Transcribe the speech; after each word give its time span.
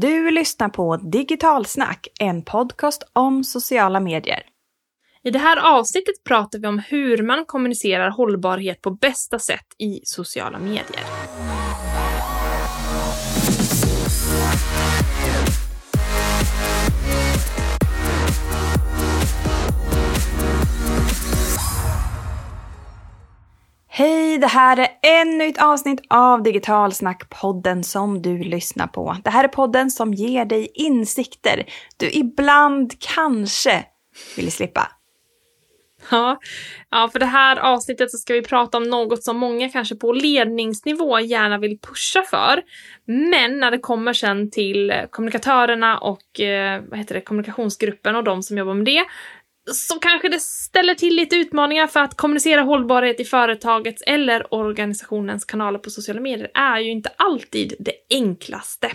Du 0.00 0.30
lyssnar 0.30 0.68
på 0.68 0.96
Digitalsnack, 0.96 2.08
en 2.20 2.42
podcast 2.42 3.02
om 3.12 3.44
sociala 3.44 4.00
medier. 4.00 4.42
I 5.22 5.30
det 5.30 5.38
här 5.38 5.78
avsnittet 5.78 6.24
pratar 6.24 6.58
vi 6.58 6.66
om 6.66 6.78
hur 6.78 7.22
man 7.22 7.44
kommunicerar 7.44 8.10
hållbarhet 8.10 8.82
på 8.82 8.90
bästa 8.90 9.38
sätt 9.38 9.66
i 9.78 10.00
sociala 10.04 10.58
medier. 10.58 11.04
Hej, 23.96 24.38
det 24.38 24.46
här 24.46 24.78
är 24.78 24.88
ännu 25.02 25.44
ett 25.44 25.62
avsnitt 25.62 26.00
av 26.10 26.42
Digitalsnack-podden 26.42 27.82
som 27.82 28.22
du 28.22 28.38
lyssnar 28.38 28.86
på. 28.86 29.16
Det 29.24 29.30
här 29.30 29.44
är 29.44 29.48
podden 29.48 29.90
som 29.90 30.14
ger 30.14 30.44
dig 30.44 30.68
insikter 30.74 31.64
du 31.96 32.10
ibland 32.10 32.92
kanske 32.98 33.84
vill 34.36 34.52
slippa. 34.52 34.90
Ja, 36.10 36.38
ja, 36.90 37.08
för 37.12 37.18
det 37.18 37.26
här 37.26 37.56
avsnittet 37.56 38.10
så 38.10 38.18
ska 38.18 38.34
vi 38.34 38.42
prata 38.42 38.78
om 38.78 38.82
något 38.82 39.22
som 39.22 39.36
många 39.36 39.68
kanske 39.68 39.94
på 39.94 40.12
ledningsnivå 40.12 41.20
gärna 41.20 41.58
vill 41.58 41.78
pusha 41.78 42.22
för. 42.22 42.62
Men 43.04 43.58
när 43.60 43.70
det 43.70 43.78
kommer 43.78 44.12
sen 44.12 44.50
till 44.50 44.90
eh, 44.90 44.96
kommunikatörerna 45.10 45.98
och 45.98 46.40
eh, 46.40 46.82
vad 46.88 46.98
heter 46.98 47.14
det, 47.14 47.20
kommunikationsgruppen 47.20 48.16
och 48.16 48.24
de 48.24 48.42
som 48.42 48.58
jobbar 48.58 48.74
med 48.74 48.84
det, 48.84 49.04
så 49.72 49.98
kanske 49.98 50.28
det 50.28 50.40
ställer 50.40 50.94
till 50.94 51.14
lite 51.16 51.36
utmaningar 51.36 51.86
för 51.86 52.00
att 52.00 52.16
kommunicera 52.16 52.62
hållbarhet 52.62 53.20
i 53.20 53.24
företagets 53.24 54.02
eller 54.06 54.54
organisationens 54.54 55.44
kanaler 55.44 55.78
på 55.78 55.90
sociala 55.90 56.20
medier 56.20 56.50
är 56.54 56.78
ju 56.78 56.90
inte 56.90 57.10
alltid 57.16 57.74
det 57.78 57.94
enklaste. 58.10 58.92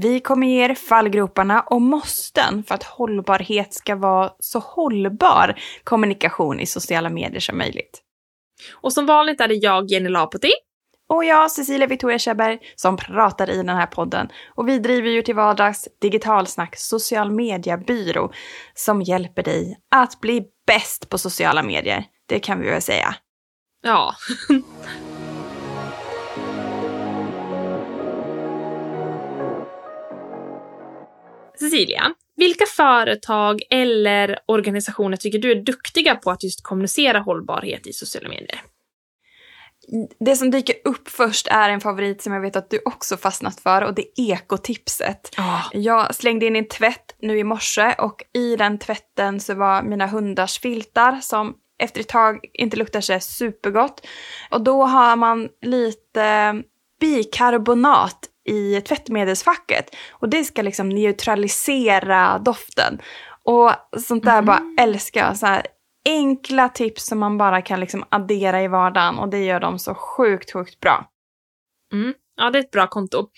Vi 0.00 0.20
kommer 0.20 0.46
ge 0.46 0.64
er 0.64 0.74
fallgroparna 0.74 1.60
och 1.60 1.82
måsten 1.82 2.64
för 2.64 2.74
att 2.74 2.82
hållbarhet 2.82 3.74
ska 3.74 3.96
vara 3.96 4.32
så 4.38 4.58
hållbar 4.58 5.60
kommunikation 5.84 6.60
i 6.60 6.66
sociala 6.66 7.10
medier 7.10 7.40
som 7.40 7.58
möjligt. 7.58 8.00
Och 8.72 8.92
som 8.92 9.06
vanligt 9.06 9.40
är 9.40 9.48
det 9.48 9.54
jag, 9.54 9.90
Jenny 9.90 10.08
Lapoti. 10.08 10.50
Och 11.14 11.24
jag, 11.24 11.50
Cecilia 11.50 11.86
Victoria 11.86 12.18
Kjellberg, 12.18 12.58
som 12.74 12.96
pratar 12.96 13.50
i 13.50 13.56
den 13.56 13.68
här 13.68 13.86
podden. 13.86 14.28
Och 14.54 14.68
vi 14.68 14.78
driver 14.78 15.10
ju 15.10 15.22
till 15.22 15.34
vardags 15.34 15.88
Digitalsnack 16.00 16.76
social 16.76 17.30
media-byrå 17.30 18.32
som 18.74 19.02
hjälper 19.02 19.42
dig 19.42 19.78
att 19.90 20.20
bli 20.20 20.44
bäst 20.66 21.08
på 21.08 21.18
sociala 21.18 21.62
medier. 21.62 22.04
Det 22.26 22.38
kan 22.38 22.60
vi 22.60 22.70
väl 22.70 22.82
säga. 22.82 23.14
Ja. 23.82 24.14
Cecilia, 31.58 32.14
vilka 32.36 32.66
företag 32.66 33.62
eller 33.70 34.38
organisationer 34.46 35.16
tycker 35.16 35.38
du 35.38 35.50
är 35.50 35.62
duktiga 35.62 36.14
på 36.14 36.30
att 36.30 36.44
just 36.44 36.62
kommunicera 36.62 37.18
hållbarhet 37.18 37.86
i 37.86 37.92
sociala 37.92 38.28
medier? 38.28 38.60
Det 40.20 40.36
som 40.36 40.50
dyker 40.50 40.74
upp 40.84 41.08
först 41.08 41.48
är 41.48 41.68
en 41.68 41.80
favorit 41.80 42.22
som 42.22 42.32
jag 42.32 42.40
vet 42.40 42.56
att 42.56 42.70
du 42.70 42.80
också 42.84 43.16
fastnat 43.16 43.60
för 43.60 43.82
och 43.82 43.94
det 43.94 44.02
är 44.02 44.32
ekotipset. 44.32 45.34
Oh. 45.38 45.66
Jag 45.72 46.14
slängde 46.14 46.46
in 46.46 46.56
en 46.56 46.68
tvätt 46.68 47.16
nu 47.22 47.38
i 47.38 47.44
morse 47.44 47.94
och 47.98 48.22
i 48.34 48.56
den 48.56 48.78
tvätten 48.78 49.40
så 49.40 49.54
var 49.54 49.82
mina 49.82 50.06
hundars 50.06 50.58
filtar 50.58 51.18
som 51.22 51.54
efter 51.78 52.00
ett 52.00 52.08
tag 52.08 52.38
inte 52.52 52.76
luktar 52.76 53.00
så 53.00 53.20
supergott. 53.20 54.06
Och 54.50 54.60
då 54.60 54.84
har 54.84 55.16
man 55.16 55.48
lite 55.62 56.54
bikarbonat 57.00 58.18
i 58.44 58.80
tvättmedelsfacket. 58.80 59.94
Och 60.10 60.28
det 60.28 60.44
ska 60.44 60.62
liksom 60.62 60.88
neutralisera 60.88 62.38
doften. 62.38 62.98
Och 63.44 63.70
sånt 64.00 64.24
där 64.24 64.38
mm. 64.38 64.44
bara 64.44 64.62
älskar 64.80 65.26
jag. 65.26 65.36
Så 65.36 65.46
här, 65.46 65.66
enkla 66.08 66.68
tips 66.68 67.06
som 67.06 67.18
man 67.18 67.38
bara 67.38 67.62
kan 67.62 67.80
liksom 67.80 68.04
addera 68.08 68.62
i 68.62 68.68
vardagen 68.68 69.18
och 69.18 69.28
det 69.28 69.44
gör 69.44 69.60
dem 69.60 69.78
så 69.78 69.94
sjukt, 69.94 70.52
sjukt 70.52 70.80
bra. 70.80 71.10
Mm. 71.92 72.14
Ja, 72.36 72.50
det 72.50 72.58
är 72.58 72.60
ett 72.60 72.70
bra 72.70 72.86
konto. 72.86 73.28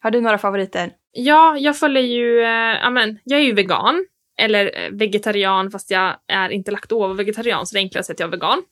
Har 0.00 0.10
du 0.10 0.20
några 0.20 0.38
favoriter? 0.38 0.92
Ja, 1.12 1.58
jag 1.58 1.78
följer 1.78 2.02
ju, 2.02 2.42
äh, 2.42 2.86
amen, 2.86 3.18
jag 3.24 3.40
är 3.40 3.44
ju 3.44 3.54
vegan. 3.54 4.06
Eller 4.40 4.84
äh, 4.84 4.90
vegetarian, 4.90 5.70
fast 5.70 5.90
jag 5.90 6.16
är 6.26 6.50
inte 6.50 6.70
laktovo-vegetarian, 6.70 7.66
så 7.66 7.74
det 7.74 7.80
enklaste 7.80 8.12
är 8.12 8.14
att 8.14 8.20
jag 8.20 8.26
är 8.26 8.30
vegan. 8.30 8.62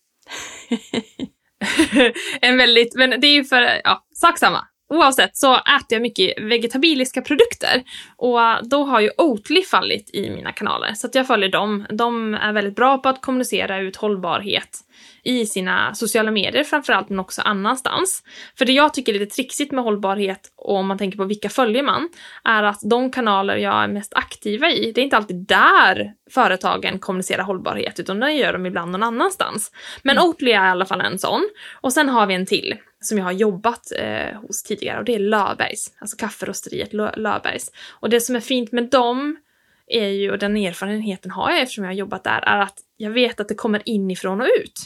en 2.40 2.56
väldigt, 2.56 2.94
men 2.94 3.20
det 3.20 3.26
är 3.26 3.34
ju 3.34 3.44
för, 3.44 3.80
ja, 3.84 4.06
sak 4.14 4.38
samma. 4.38 4.64
Oavsett 4.90 5.36
så 5.36 5.54
äter 5.54 5.86
jag 5.88 6.02
mycket 6.02 6.42
vegetabiliska 6.42 7.22
produkter 7.22 7.82
och 8.16 8.68
då 8.68 8.84
har 8.84 9.00
ju 9.00 9.10
Oatly 9.18 9.62
fallit 9.62 10.10
i 10.12 10.30
mina 10.30 10.52
kanaler 10.52 10.94
så 10.94 11.06
att 11.06 11.14
jag 11.14 11.26
följer 11.26 11.48
dem. 11.48 11.86
De 11.90 12.34
är 12.34 12.52
väldigt 12.52 12.76
bra 12.76 12.98
på 12.98 13.08
att 13.08 13.22
kommunicera 13.22 13.78
ut 13.78 13.96
hållbarhet 13.96 14.78
i 15.24 15.46
sina 15.46 15.94
sociala 15.94 16.30
medier 16.30 16.64
framförallt 16.64 17.08
men 17.08 17.18
också 17.18 17.42
annanstans. 17.42 18.22
För 18.58 18.64
det 18.64 18.72
jag 18.72 18.94
tycker 18.94 19.14
är 19.14 19.18
lite 19.18 19.34
trixigt 19.34 19.72
med 19.72 19.84
hållbarhet 19.84 20.52
och 20.56 20.76
om 20.76 20.86
man 20.86 20.98
tänker 20.98 21.18
på 21.18 21.24
vilka 21.24 21.48
följer 21.48 21.82
man 21.82 22.08
är 22.44 22.62
att 22.62 22.80
de 22.82 23.10
kanaler 23.10 23.56
jag 23.56 23.82
är 23.82 23.88
mest 23.88 24.14
aktiva 24.14 24.70
i, 24.70 24.92
det 24.92 25.00
är 25.00 25.02
inte 25.02 25.16
alltid 25.16 25.36
där 25.36 26.12
företagen 26.30 26.98
kommunicerar 26.98 27.42
hållbarhet 27.42 28.00
utan 28.00 28.20
det 28.20 28.32
gör 28.32 28.52
de 28.52 28.66
ibland 28.66 28.92
någon 28.92 29.02
annanstans. 29.02 29.72
Men 30.02 30.16
mm. 30.16 30.28
Oatly 30.28 30.50
är 30.50 30.66
i 30.66 30.70
alla 30.70 30.86
fall 30.86 31.00
en 31.00 31.18
sån. 31.18 31.48
Och 31.80 31.92
sen 31.92 32.08
har 32.08 32.26
vi 32.26 32.34
en 32.34 32.46
till 32.46 32.74
som 33.00 33.18
jag 33.18 33.24
har 33.24 33.32
jobbat 33.32 33.92
eh, 33.96 34.40
hos 34.40 34.62
tidigare 34.62 34.98
och 34.98 35.04
det 35.04 35.14
är 35.14 35.18
Löfbergs, 35.18 35.92
alltså 35.98 36.16
kafferosteriet 36.16 36.92
Löfbergs. 36.92 37.72
Och 38.00 38.10
det 38.10 38.20
som 38.20 38.36
är 38.36 38.40
fint 38.40 38.72
med 38.72 38.90
dem 38.90 39.36
är 39.86 40.08
ju, 40.08 40.30
och 40.30 40.38
den 40.38 40.56
erfarenheten 40.56 41.30
har 41.30 41.50
jag 41.50 41.60
eftersom 41.60 41.84
jag 41.84 41.90
har 41.90 41.96
jobbat 41.96 42.24
där, 42.24 42.40
är 42.40 42.60
att 42.60 42.78
jag 42.96 43.10
vet 43.10 43.40
att 43.40 43.48
det 43.48 43.54
kommer 43.54 43.82
inifrån 43.84 44.40
och 44.40 44.46
ut. 44.60 44.80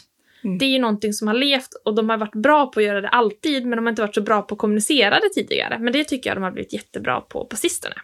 Mm. 0.45 0.59
Det 0.59 0.65
är 0.65 0.69
ju 0.69 0.79
någonting 0.79 1.13
som 1.13 1.29
har 1.29 1.35
levt 1.35 1.75
och 1.85 1.95
de 1.95 2.09
har 2.11 2.17
varit 2.17 2.35
bra 2.35 2.67
på 2.67 2.81
att 2.81 2.87
göra 2.87 3.01
det 3.01 3.09
alltid 3.09 3.67
men 3.67 3.77
de 3.77 3.87
har 3.87 3.91
inte 3.91 4.03
varit 4.03 4.15
så 4.15 4.23
bra 4.23 4.43
på 4.43 4.55
att 4.55 4.59
kommunicera 4.59 5.21
det 5.21 5.29
tidigare. 5.35 5.79
Men 5.79 5.93
det 5.93 6.05
tycker 6.05 6.31
jag 6.31 6.37
de 6.37 6.43
har 6.43 6.51
blivit 6.51 6.73
jättebra 6.73 7.21
på 7.21 7.45
på 7.45 7.57
sistone. 7.57 7.95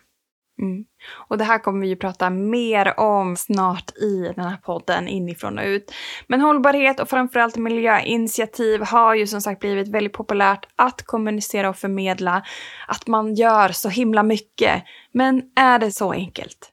Mm. 0.59 0.85
Och 1.29 1.39
det 1.39 1.45
här 1.45 1.59
kommer 1.59 1.81
vi 1.81 1.89
ju 1.89 1.97
prata 1.97 2.31
mer 2.31 3.01
om 3.01 3.37
snart 3.37 3.97
i 3.97 4.33
den 4.37 4.45
här 4.45 4.57
podden 4.57 5.09
inifrån 5.09 5.59
och 5.59 5.65
ut. 5.65 5.93
Men 6.27 6.41
hållbarhet 6.41 7.01
och 7.01 7.09
framförallt 7.09 7.57
miljöinitiativ 7.57 8.83
har 8.83 9.15
ju 9.15 9.27
som 9.27 9.41
sagt 9.41 9.61
blivit 9.61 9.89
väldigt 9.89 10.13
populärt 10.13 10.67
att 10.77 11.03
kommunicera 11.03 11.69
och 11.69 11.77
förmedla. 11.77 12.43
Att 12.89 13.07
man 13.07 13.35
gör 13.35 13.69
så 13.69 13.89
himla 13.89 14.23
mycket. 14.23 14.83
Men 15.13 15.43
är 15.57 15.79
det 15.79 15.93
så 15.93 16.13
enkelt? 16.13 16.73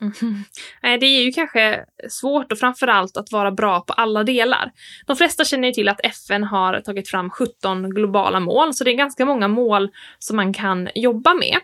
Mm. 0.00 0.44
Det 1.00 1.06
är 1.06 1.22
ju 1.22 1.32
kanske 1.32 1.84
svårt 2.08 2.52
och 2.52 2.58
framförallt 2.58 3.16
att 3.16 3.32
vara 3.32 3.50
bra 3.50 3.80
på 3.80 3.92
alla 3.92 4.24
delar. 4.24 4.72
De 5.06 5.16
flesta 5.16 5.44
känner 5.44 5.68
ju 5.68 5.74
till 5.74 5.88
att 5.88 6.00
FN 6.04 6.44
har 6.44 6.80
tagit 6.80 7.08
fram 7.08 7.30
17 7.30 7.90
globala 7.90 8.40
mål, 8.40 8.74
så 8.74 8.84
det 8.84 8.90
är 8.90 8.94
ganska 8.94 9.24
många 9.24 9.48
mål 9.48 9.90
som 10.18 10.36
man 10.36 10.52
kan 10.52 10.88
jobba 10.94 11.34
med. 11.34 11.56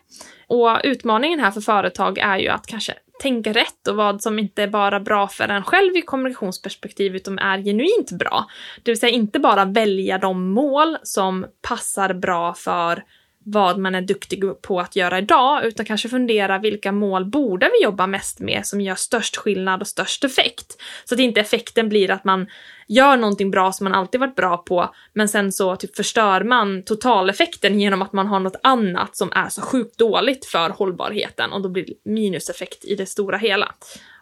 Och 0.48 0.80
utmaningen 0.84 1.40
här 1.40 1.50
för 1.50 1.60
företag 1.60 2.18
är 2.18 2.38
ju 2.38 2.48
att 2.48 2.66
kanske 2.66 2.94
tänka 3.22 3.52
rätt 3.52 3.88
och 3.88 3.96
vad 3.96 4.22
som 4.22 4.38
inte 4.38 4.62
är 4.62 4.68
bara 4.68 5.00
bra 5.00 5.28
för 5.28 5.48
en 5.48 5.62
själv 5.62 5.96
i 5.96 6.02
kommunikationsperspektiv 6.02 7.16
utan 7.16 7.38
är 7.38 7.58
genuint 7.58 8.10
bra. 8.10 8.46
Det 8.82 8.90
vill 8.90 9.00
säga 9.00 9.12
inte 9.12 9.38
bara 9.38 9.64
välja 9.64 10.18
de 10.18 10.50
mål 10.50 10.98
som 11.02 11.46
passar 11.68 12.14
bra 12.14 12.54
för 12.54 13.04
vad 13.48 13.78
man 13.78 13.94
är 13.94 14.02
duktig 14.02 14.62
på 14.62 14.80
att 14.80 14.96
göra 14.96 15.18
idag, 15.18 15.64
utan 15.64 15.86
kanske 15.86 16.08
fundera 16.08 16.58
vilka 16.58 16.92
mål 16.92 17.24
borde 17.24 17.70
vi 17.72 17.84
jobba 17.84 18.06
mest 18.06 18.40
med 18.40 18.66
som 18.66 18.80
gör 18.80 18.94
störst 18.94 19.36
skillnad 19.36 19.80
och 19.80 19.86
störst 19.86 20.24
effekt? 20.24 20.76
Så 21.04 21.14
att 21.14 21.20
inte 21.20 21.40
effekten 21.40 21.88
blir 21.88 22.10
att 22.10 22.24
man 22.24 22.46
gör 22.88 23.16
någonting 23.16 23.50
bra 23.50 23.72
som 23.72 23.84
man 23.84 23.94
alltid 23.94 24.20
varit 24.20 24.34
bra 24.34 24.56
på, 24.56 24.94
men 25.12 25.28
sen 25.28 25.52
så 25.52 25.76
typ 25.76 25.96
förstör 25.96 26.44
man 26.44 26.84
totaleffekten 26.84 27.80
genom 27.80 28.02
att 28.02 28.12
man 28.12 28.26
har 28.26 28.40
något 28.40 28.60
annat 28.62 29.16
som 29.16 29.32
är 29.32 29.48
så 29.48 29.62
sjukt 29.62 29.98
dåligt 29.98 30.46
för 30.46 30.70
hållbarheten 30.70 31.52
och 31.52 31.62
då 31.62 31.68
blir 31.68 31.86
det 31.86 32.10
minuseffekt 32.10 32.84
i 32.84 32.94
det 32.94 33.06
stora 33.06 33.38
hela. 33.38 33.74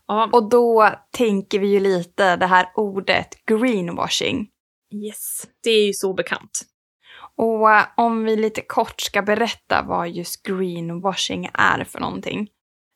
Ja. 0.06 0.28
Och 0.32 0.48
då 0.48 0.90
tänker 1.10 1.58
vi 1.58 1.66
ju 1.66 1.80
lite 1.80 2.36
det 2.36 2.46
här 2.46 2.66
ordet 2.74 3.28
greenwashing. 3.46 4.48
Yes, 4.94 5.46
det 5.62 5.70
är 5.70 5.86
ju 5.86 5.92
så 5.92 6.14
bekant. 6.14 6.73
Och 7.36 7.70
eh, 7.70 7.86
om 7.96 8.24
vi 8.24 8.36
lite 8.36 8.60
kort 8.60 9.00
ska 9.00 9.22
berätta 9.22 9.82
vad 9.82 10.10
just 10.10 10.42
greenwashing 10.42 11.50
är 11.54 11.84
för 11.84 12.00
någonting. 12.00 12.48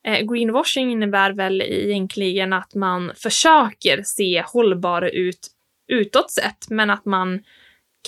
Eh, 0.07 0.25
greenwashing 0.25 0.91
innebär 0.91 1.31
väl 1.31 1.61
egentligen 1.61 2.53
att 2.53 2.75
man 2.75 3.11
försöker 3.15 4.03
se 4.03 4.43
hållbar 4.47 5.01
ut 5.01 5.47
utåt 5.91 6.31
sett, 6.31 6.69
men 6.69 6.89
att 6.89 7.05
man 7.05 7.43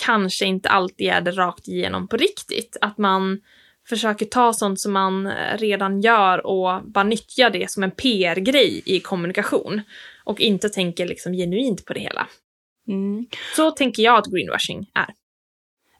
kanske 0.04 0.44
inte 0.44 0.68
alltid 0.68 1.08
är 1.08 1.20
det 1.20 1.30
rakt 1.30 1.68
igenom 1.68 2.08
på 2.08 2.16
riktigt. 2.16 2.76
Att 2.80 2.98
man 2.98 3.40
försöker 3.88 4.26
ta 4.26 4.52
sånt 4.52 4.80
som 4.80 4.92
man 4.92 5.32
redan 5.56 6.00
gör 6.00 6.46
och 6.46 6.82
bara 6.84 7.04
nyttja 7.04 7.50
det 7.50 7.70
som 7.70 7.82
en 7.82 7.90
PR-grej 7.90 8.82
i 8.86 9.00
kommunikation 9.00 9.80
och 10.24 10.40
inte 10.40 10.68
tänker 10.68 11.06
liksom 11.06 11.32
genuint 11.32 11.84
på 11.84 11.92
det 11.92 12.00
hela. 12.00 12.28
Mm. 12.88 13.26
Så 13.56 13.70
tänker 13.70 14.02
jag 14.02 14.18
att 14.18 14.26
greenwashing 14.26 14.90
är. 14.94 15.14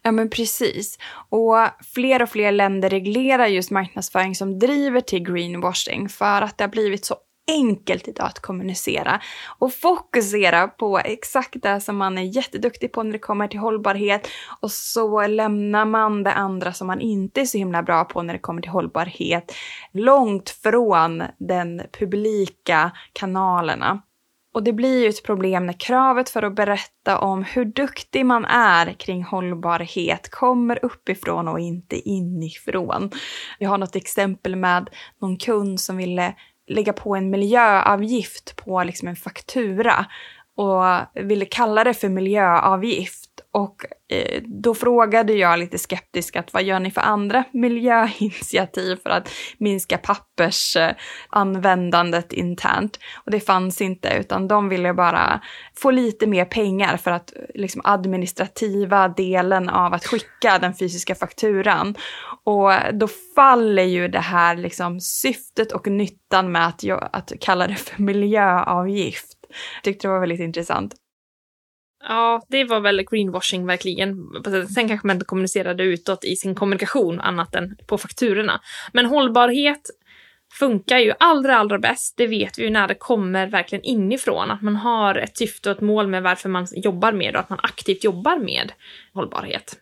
Ja 0.02 0.12
men 0.12 0.30
precis. 0.30 0.98
Och 1.28 1.56
fler 1.94 2.22
och 2.22 2.28
fler 2.28 2.52
länder 2.52 2.90
reglerar 2.90 3.46
just 3.46 3.70
marknadsföring 3.70 4.34
som 4.34 4.58
driver 4.58 5.00
till 5.00 5.24
greenwashing 5.24 6.08
för 6.08 6.42
att 6.42 6.58
det 6.58 6.64
har 6.64 6.68
blivit 6.68 7.04
så 7.04 7.16
enkelt 7.48 8.08
idag 8.08 8.26
att 8.26 8.40
kommunicera 8.40 9.20
och 9.58 9.74
fokusera 9.74 10.68
på 10.68 10.98
exakt 10.98 11.62
det 11.62 11.80
som 11.80 11.96
man 11.96 12.18
är 12.18 12.22
jätteduktig 12.22 12.92
på 12.92 13.02
när 13.02 13.12
det 13.12 13.18
kommer 13.18 13.48
till 13.48 13.58
hållbarhet 13.58 14.28
och 14.60 14.70
så 14.70 15.26
lämnar 15.26 15.84
man 15.84 16.22
det 16.22 16.32
andra 16.32 16.72
som 16.72 16.86
man 16.86 17.00
inte 17.00 17.40
är 17.40 17.44
så 17.44 17.58
himla 17.58 17.82
bra 17.82 18.04
på 18.04 18.22
när 18.22 18.32
det 18.32 18.40
kommer 18.40 18.62
till 18.62 18.70
hållbarhet 18.70 19.54
långt 19.92 20.50
från 20.50 21.22
den 21.38 21.82
publika 21.98 22.92
kanalerna. 23.12 24.02
Och 24.54 24.62
det 24.62 24.72
blir 24.72 25.02
ju 25.02 25.08
ett 25.08 25.22
problem 25.22 25.66
när 25.66 25.80
kravet 25.80 26.30
för 26.30 26.42
att 26.42 26.54
berätta 26.54 27.18
om 27.18 27.44
hur 27.44 27.64
duktig 27.64 28.26
man 28.26 28.44
är 28.44 28.92
kring 28.92 29.24
hållbarhet 29.24 30.30
kommer 30.30 30.84
uppifrån 30.84 31.48
och 31.48 31.60
inte 31.60 32.08
inifrån. 32.08 33.10
Jag 33.58 33.70
har 33.70 33.78
något 33.78 33.96
exempel 33.96 34.56
med 34.56 34.90
någon 35.20 35.36
kund 35.36 35.80
som 35.80 35.96
ville 35.96 36.34
lägga 36.68 36.92
på 36.92 37.16
en 37.16 37.30
miljöavgift 37.30 38.56
på 38.56 38.84
liksom 38.84 39.08
en 39.08 39.16
faktura 39.16 40.06
och 40.56 40.84
ville 41.24 41.44
kalla 41.44 41.84
det 41.84 41.94
för 41.94 42.08
miljöavgift. 42.08 43.31
Och 43.54 43.84
eh, 44.08 44.42
då 44.42 44.74
frågade 44.74 45.32
jag 45.32 45.58
lite 45.58 45.78
skeptiskt 45.78 46.36
att 46.36 46.52
vad 46.52 46.62
gör 46.62 46.80
ni 46.80 46.90
för 46.90 47.00
andra 47.00 47.44
miljöinitiativ 47.52 48.96
för 49.02 49.10
att 49.10 49.28
minska 49.58 49.98
pappersanvändandet 49.98 52.32
eh, 52.32 52.38
internt? 52.38 52.98
Och 53.24 53.30
det 53.30 53.40
fanns 53.40 53.80
inte, 53.80 54.16
utan 54.20 54.48
de 54.48 54.68
ville 54.68 54.94
bara 54.94 55.40
få 55.76 55.90
lite 55.90 56.26
mer 56.26 56.44
pengar 56.44 56.96
för 56.96 57.10
att 57.10 57.36
eh, 57.36 57.42
liksom 57.54 57.82
administrativa 57.84 59.08
delen 59.08 59.68
av 59.68 59.94
att 59.94 60.06
skicka 60.06 60.58
den 60.58 60.74
fysiska 60.74 61.14
fakturan. 61.14 61.94
Och 62.44 62.72
då 62.92 63.08
faller 63.34 63.84
ju 63.84 64.08
det 64.08 64.20
här 64.20 64.56
liksom 64.56 65.00
syftet 65.00 65.72
och 65.72 65.86
nyttan 65.86 66.52
med 66.52 66.66
att, 66.66 66.84
att 67.12 67.32
kalla 67.40 67.66
det 67.66 67.74
för 67.74 68.02
miljöavgift. 68.02 69.36
Jag 69.74 69.84
tyckte 69.84 70.08
det 70.08 70.12
var 70.12 70.20
väldigt 70.20 70.40
intressant. 70.40 70.94
Ja, 72.08 72.42
det 72.48 72.64
var 72.64 72.80
väl 72.80 73.02
greenwashing 73.10 73.66
verkligen. 73.66 74.16
Sen 74.74 74.88
kanske 74.88 75.06
man 75.06 75.16
inte 75.16 75.26
kommunicerade 75.26 75.84
utåt 75.84 76.24
i 76.24 76.36
sin 76.36 76.54
kommunikation 76.54 77.20
annat 77.20 77.54
än 77.54 77.76
på 77.86 77.98
fakturorna. 77.98 78.60
Men 78.92 79.06
hållbarhet 79.06 79.90
funkar 80.58 80.98
ju 80.98 81.12
allra, 81.18 81.56
allra 81.56 81.78
bäst. 81.78 82.14
Det 82.16 82.26
vet 82.26 82.58
vi 82.58 82.62
ju 82.62 82.70
när 82.70 82.88
det 82.88 82.94
kommer 82.94 83.46
verkligen 83.46 83.84
inifrån. 83.84 84.50
Att 84.50 84.62
man 84.62 84.76
har 84.76 85.14
ett 85.14 85.38
syfte 85.38 85.70
och 85.70 85.76
ett 85.76 85.82
mål 85.82 86.06
med 86.06 86.22
varför 86.22 86.48
man 86.48 86.66
jobbar 86.72 87.12
med 87.12 87.34
och 87.34 87.40
att 87.40 87.50
man 87.50 87.60
aktivt 87.62 88.04
jobbar 88.04 88.38
med 88.38 88.72
hållbarhet. 89.14 89.76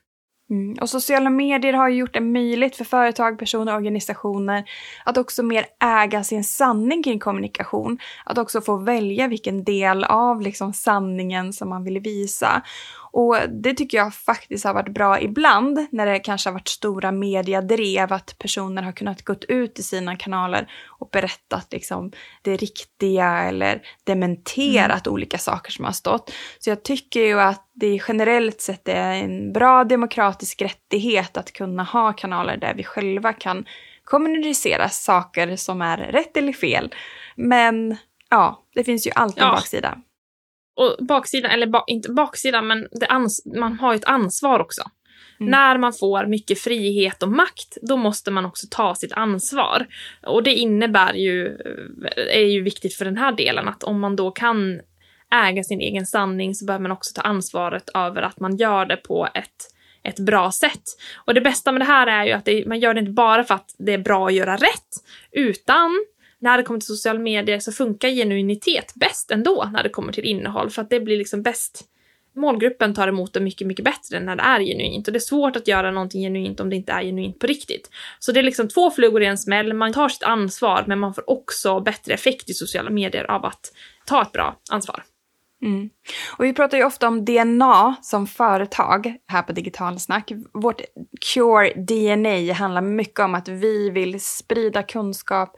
Mm. 0.51 0.77
Och 0.81 0.91
sociala 0.91 1.31
medier 1.31 1.73
har 1.73 1.89
ju 1.89 1.97
gjort 1.97 2.15
det 2.15 2.21
möjligt 2.21 2.77
för 2.77 2.85
företag, 2.85 3.39
personer 3.39 3.73
och 3.73 3.79
organisationer 3.79 4.65
att 5.05 5.17
också 5.17 5.43
mer 5.43 5.67
äga 5.85 6.25
sin 6.25 6.45
sanning 6.45 7.03
kring 7.03 7.19
kommunikation. 7.19 7.99
Att 8.25 8.39
också 8.39 8.61
få 8.61 8.77
välja 8.77 9.29
vilken 9.29 9.65
del 9.65 10.05
av 10.05 10.41
liksom 10.41 10.73
sanningen 10.73 11.53
som 11.53 11.69
man 11.69 11.85
vill 11.85 12.01
visa. 12.01 12.63
Och 13.13 13.37
det 13.49 13.75
tycker 13.75 13.99
jag 13.99 14.15
faktiskt 14.15 14.65
har 14.65 14.75
varit 14.75 14.95
bra 14.95 15.21
ibland 15.21 15.87
när 15.91 16.07
det 16.07 16.19
kanske 16.19 16.49
har 16.49 16.55
varit 16.55 16.69
stora 16.69 17.13
mediadrev, 17.13 18.13
att 18.13 18.39
personer 18.39 18.83
har 18.83 18.93
kunnat 18.93 19.23
gått 19.23 19.45
ut 19.45 19.79
i 19.79 19.83
sina 19.83 20.17
kanaler 20.17 20.71
och 20.87 21.09
berättat 21.13 21.73
liksom 21.73 22.13
det 22.43 22.57
riktiga 22.57 23.43
eller 23.43 23.83
dementerat 24.05 25.07
mm. 25.07 25.15
olika 25.15 25.39
saker 25.39 25.73
som 25.73 25.85
har 25.85 25.93
stått. 25.93 26.33
Så 26.59 26.71
jag 26.71 26.83
tycker 26.83 27.21
ju 27.21 27.41
att 27.41 27.67
det 27.73 28.01
generellt 28.09 28.61
sett 28.61 28.89
är 28.89 29.13
en 29.13 29.53
bra 29.53 29.85
demokratisk 29.85 30.63
rättighet 30.63 31.37
att 31.37 31.53
kunna 31.53 31.83
ha 31.85 32.13
kanaler 32.13 32.57
där 32.57 32.75
vi 32.75 32.85
själva 32.85 33.33
kan 33.33 33.65
kommunicera 34.05 34.89
saker 34.89 35.57
som 35.57 35.83
är 35.83 35.97
rätt 35.97 36.37
eller 36.37 36.53
fel. 36.53 36.95
Men 37.37 37.97
ja, 38.31 38.63
det 38.75 38.85
finns 38.85 39.07
ju 39.07 39.11
alltid 39.15 39.43
en 39.43 39.49
ja. 39.49 39.55
baksida. 39.55 39.99
Och 40.81 41.07
baksidan, 41.07 41.51
eller 41.51 41.67
ba, 41.67 41.85
inte 41.87 42.13
baksidan, 42.13 42.67
men 42.67 42.89
man 43.59 43.79
har 43.79 43.93
ju 43.93 43.97
ett 43.97 44.05
ansvar 44.05 44.61
också. 44.61 44.83
Mm. 45.41 45.51
När 45.51 45.79
man 45.79 45.93
får 45.93 46.27
mycket 46.27 46.61
frihet 46.61 47.23
och 47.23 47.29
makt, 47.29 47.77
då 47.83 47.97
måste 47.97 48.31
man 48.31 48.45
också 48.45 48.67
ta 48.71 48.95
sitt 48.95 49.13
ansvar. 49.13 49.87
Och 50.27 50.43
det 50.43 50.55
innebär 50.55 51.15
ju, 51.15 51.59
är 52.33 52.45
ju 52.45 52.63
viktigt 52.63 52.95
för 52.95 53.05
den 53.05 53.17
här 53.17 53.33
delen, 53.33 53.69
att 53.69 53.83
om 53.83 54.01
man 54.01 54.17
då 54.17 54.31
kan 54.31 54.81
äga 55.35 55.63
sin 55.63 55.81
egen 55.81 56.07
sanning 56.07 56.55
så 56.55 56.65
behöver 56.65 56.83
man 56.83 56.93
också 56.93 57.15
ta 57.15 57.23
ansvaret 57.23 57.89
över 57.95 58.23
att 58.23 58.41
man 58.41 58.57
gör 58.57 58.87
det 58.87 58.97
på 58.97 59.29
ett, 59.35 59.57
ett 60.03 60.19
bra 60.19 60.53
sätt. 60.53 60.83
Och 61.25 61.35
det 61.35 61.41
bästa 61.41 61.73
med 61.73 61.81
det 61.81 61.85
här 61.85 62.07
är 62.07 62.25
ju 62.25 62.33
att 62.33 62.45
det, 62.45 62.67
man 62.67 62.81
gör 62.81 62.95
det 62.95 63.01
inte 63.01 63.13
bara 63.13 63.45
för 63.45 63.55
att 63.55 63.75
det 63.79 63.93
är 63.93 63.99
bra 63.99 64.27
att 64.27 64.35
göra 64.35 64.57
rätt, 64.57 64.91
utan 65.33 65.91
när 66.41 66.57
det 66.57 66.63
kommer 66.63 66.81
till 66.81 66.87
sociala 66.87 67.19
medier 67.19 67.59
så 67.59 67.73
funkar 67.73 68.09
genuinitet 68.09 68.93
bäst 68.95 69.31
ändå 69.31 69.71
när 69.73 69.83
det 69.83 69.89
kommer 69.89 70.13
till 70.13 70.25
innehåll 70.25 70.71
för 70.71 70.83
att 70.83 70.91
det 70.91 71.01
blir 71.01 71.19
liksom 71.19 71.43
bäst. 71.43 71.87
Målgruppen 72.37 72.95
tar 72.95 73.09
emot 73.09 73.33
det 73.33 73.41
mycket, 73.41 73.67
mycket 73.67 73.85
bättre 73.85 74.21
när 74.21 74.37
det 74.37 74.43
är 74.43 74.61
genuint 74.61 75.07
och 75.07 75.13
det 75.13 75.17
är 75.17 75.21
svårt 75.21 75.57
att 75.57 75.69
göra 75.69 75.91
någonting 75.91 76.23
genuint 76.23 76.61
om 76.61 76.71
det 76.71 76.77
inte 76.77 76.93
är 76.93 77.03
genuint 77.03 77.39
på 77.39 77.47
riktigt. 77.47 77.91
Så 78.19 78.33
det 78.33 78.41
är 78.41 78.45
liksom 78.45 78.69
två 78.69 78.91
flugor 78.91 79.23
i 79.23 79.27
en 79.27 79.39
smäll. 79.39 79.75
Man 79.75 79.93
tar 79.93 80.09
sitt 80.09 80.23
ansvar, 80.23 80.85
men 80.87 80.99
man 80.99 81.15
får 81.15 81.31
också 81.31 81.81
bättre 81.81 82.15
effekt 82.15 82.51
i 82.51 82.55
sociala 82.55 82.91
medier 82.91 83.31
av 83.31 83.45
att 83.45 83.73
ta 84.07 84.23
ett 84.23 84.33
bra 84.33 84.57
ansvar. 84.71 85.05
Mm. 85.63 85.91
Och 86.37 86.45
vi 86.45 86.53
pratar 86.53 86.79
ju 86.79 86.85
ofta 86.85 87.09
om 87.09 87.25
DNA 87.25 87.97
som 88.03 88.27
företag 88.27 89.15
här 89.27 89.43
på 89.43 89.53
Digitalsnack. 89.53 90.33
Vårt 90.53 90.81
Cure 91.35 91.75
DNA 91.75 92.55
handlar 92.55 92.83
mycket 92.83 93.21
om 93.21 93.35
att 93.35 93.49
vi 93.49 93.91
vill 93.91 94.21
sprida 94.21 94.83
kunskap 94.83 95.57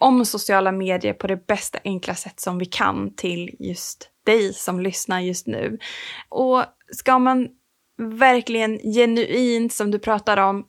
om 0.00 0.24
sociala 0.26 0.72
medier 0.72 1.12
på 1.12 1.26
det 1.26 1.46
bästa 1.46 1.78
enkla 1.84 2.14
sätt 2.14 2.40
som 2.40 2.58
vi 2.58 2.66
kan 2.66 3.14
till 3.14 3.56
just 3.58 4.10
dig 4.26 4.52
som 4.52 4.80
lyssnar 4.80 5.20
just 5.20 5.46
nu. 5.46 5.78
Och 6.28 6.64
ska 6.92 7.18
man 7.18 7.48
verkligen 7.98 8.78
genuint, 8.78 9.72
som 9.72 9.90
du 9.90 9.98
pratar 9.98 10.36
om, 10.36 10.66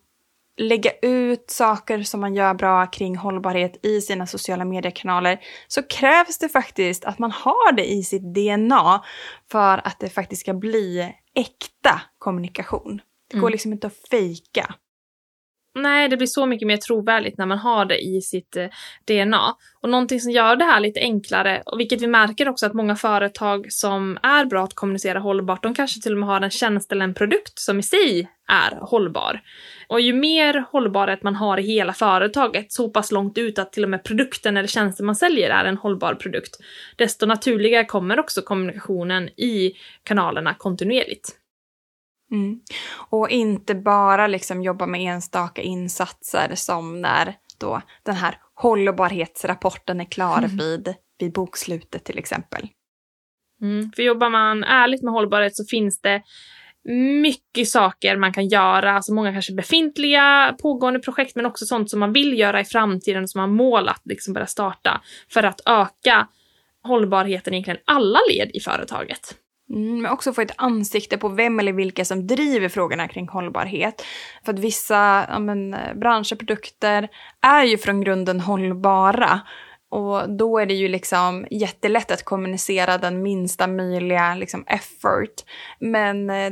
lägga 0.57 0.91
ut 1.01 1.49
saker 1.49 2.03
som 2.03 2.21
man 2.21 2.35
gör 2.35 2.53
bra 2.53 2.85
kring 2.85 3.15
hållbarhet 3.17 3.85
i 3.85 4.01
sina 4.01 4.27
sociala 4.27 4.65
mediekanaler 4.65 5.39
så 5.67 5.83
krävs 5.83 6.37
det 6.37 6.49
faktiskt 6.49 7.05
att 7.05 7.19
man 7.19 7.31
har 7.31 7.71
det 7.71 7.91
i 7.91 8.03
sitt 8.03 8.33
DNA 8.33 9.03
för 9.51 9.87
att 9.87 9.99
det 9.99 10.09
faktiskt 10.09 10.41
ska 10.41 10.53
bli 10.53 11.13
äkta 11.35 12.01
kommunikation. 12.17 13.01
Det 13.29 13.37
går 13.37 13.47
mm. 13.47 13.51
liksom 13.51 13.73
inte 13.73 13.87
att 13.87 14.07
fejka. 14.09 14.75
Nej, 15.75 16.09
det 16.09 16.17
blir 16.17 16.27
så 16.27 16.45
mycket 16.45 16.67
mer 16.67 16.77
trovärdigt 16.77 17.37
när 17.37 17.45
man 17.45 17.57
har 17.57 17.85
det 17.85 17.99
i 17.99 18.21
sitt 18.21 18.57
eh, 18.57 18.67
DNA. 19.07 19.55
Och 19.81 19.89
någonting 19.89 20.19
som 20.19 20.31
gör 20.31 20.55
det 20.55 20.65
här 20.65 20.79
lite 20.79 20.99
enklare, 20.99 21.63
och 21.65 21.79
vilket 21.79 22.01
vi 22.01 22.07
märker 22.07 22.49
också 22.49 22.65
att 22.65 22.73
många 22.73 22.95
företag 22.95 23.65
som 23.69 24.17
är 24.23 24.45
bra 24.45 24.63
att 24.63 24.73
kommunicera 24.73 25.19
hållbart, 25.19 25.63
de 25.63 25.75
kanske 25.75 26.01
till 26.01 26.13
och 26.13 26.19
med 26.19 26.29
har 26.29 26.41
en 26.41 26.49
tjänst 26.49 26.91
eller 26.91 27.03
en 27.03 27.13
produkt 27.13 27.59
som 27.59 27.79
i 27.79 27.83
sig 27.83 28.29
är 28.47 28.77
hållbar. 28.81 29.41
Och 29.87 30.01
ju 30.01 30.13
mer 30.13 30.65
hållbarhet 30.71 31.23
man 31.23 31.35
har 31.35 31.57
i 31.57 31.63
hela 31.63 31.93
företaget, 31.93 32.71
så 32.71 32.89
pass 32.89 33.11
långt 33.11 33.37
ut 33.37 33.59
att 33.59 33.73
till 33.73 33.83
och 33.83 33.89
med 33.89 34.03
produkten 34.03 34.57
eller 34.57 34.67
tjänsten 34.67 35.05
man 35.05 35.15
säljer 35.15 35.49
är 35.49 35.65
en 35.65 35.77
hållbar 35.77 36.13
produkt, 36.13 36.57
desto 36.95 37.25
naturligare 37.25 37.85
kommer 37.85 38.19
också 38.19 38.41
kommunikationen 38.41 39.29
i 39.29 39.73
kanalerna 40.03 40.53
kontinuerligt. 40.53 41.40
Mm. 42.31 42.59
Och 42.93 43.29
inte 43.29 43.75
bara 43.75 44.27
liksom 44.27 44.61
jobba 44.61 44.85
med 44.85 45.01
enstaka 45.01 45.61
insatser 45.61 46.51
som 46.55 47.01
när 47.01 47.35
då 47.57 47.81
den 48.03 48.15
här 48.15 48.37
hållbarhetsrapporten 48.53 50.01
är 50.01 50.05
klar 50.05 50.37
mm. 50.37 50.57
vid, 50.57 50.93
vid 51.19 51.33
bokslutet 51.33 52.03
till 52.03 52.17
exempel. 52.17 52.67
Mm. 53.61 53.91
För 53.95 54.03
jobbar 54.03 54.29
man 54.29 54.63
ärligt 54.63 55.03
med 55.03 55.13
hållbarhet 55.13 55.55
så 55.55 55.63
finns 55.65 56.01
det 56.01 56.21
mycket 57.21 57.67
saker 57.67 58.17
man 58.17 58.33
kan 58.33 58.47
göra, 58.47 58.91
alltså 58.91 59.13
många 59.13 59.31
kanske 59.31 59.53
befintliga 59.53 60.55
pågående 60.61 60.99
projekt 60.99 61.35
men 61.35 61.45
också 61.45 61.65
sånt 61.65 61.89
som 61.89 61.99
man 61.99 62.13
vill 62.13 62.39
göra 62.39 62.61
i 62.61 62.65
framtiden 62.65 63.27
som 63.27 63.41
man 63.41 63.49
har 63.49 63.55
mål 63.55 63.89
att 63.89 64.01
liksom 64.05 64.33
börja 64.33 64.47
starta 64.47 65.01
för 65.29 65.43
att 65.43 65.61
öka 65.65 66.27
hållbarheten 66.83 67.53
i 67.53 67.57
egentligen 67.57 67.79
alla 67.85 68.19
led 68.29 68.51
i 68.53 68.59
företaget. 68.59 69.35
Mm, 69.71 70.01
men 70.01 70.11
också 70.11 70.33
få 70.33 70.41
ett 70.41 70.53
ansikte 70.57 71.17
på 71.17 71.29
vem 71.29 71.59
eller 71.59 71.73
vilka 71.73 72.05
som 72.05 72.27
driver 72.27 72.69
frågorna 72.69 73.07
kring 73.07 73.27
hållbarhet. 73.27 74.05
För 74.45 74.53
att 74.53 74.59
vissa 74.59 75.25
ja, 75.29 75.39
men, 75.39 75.73
eh, 75.73 75.93
branscher, 75.93 76.35
produkter 76.35 77.09
är 77.41 77.63
ju 77.63 77.77
från 77.77 78.01
grunden 78.01 78.39
hållbara. 78.39 79.41
Och 79.89 80.37
då 80.37 80.59
är 80.59 80.65
det 80.65 80.73
ju 80.73 80.87
liksom 80.87 81.47
jättelätt 81.51 82.11
att 82.11 82.23
kommunicera 82.23 82.97
den 82.97 83.21
minsta 83.23 83.67
möjliga 83.67 84.35
liksom, 84.35 84.63
effort. 84.67 85.43
Men 85.79 86.29
eh, 86.29 86.51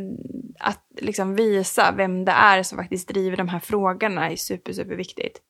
att 0.60 0.86
liksom 1.02 1.36
visa 1.36 1.94
vem 1.98 2.26
det 2.26 2.32
är 2.32 2.64
som 2.64 2.78
faktiskt 2.78 3.08
driver 3.08 3.38
de 3.38 3.50
här 3.50 3.60
frågorna 3.60 4.30
är 4.30 4.36
super, 4.36 4.74
super 4.74 4.96
viktigt. 4.96 5.42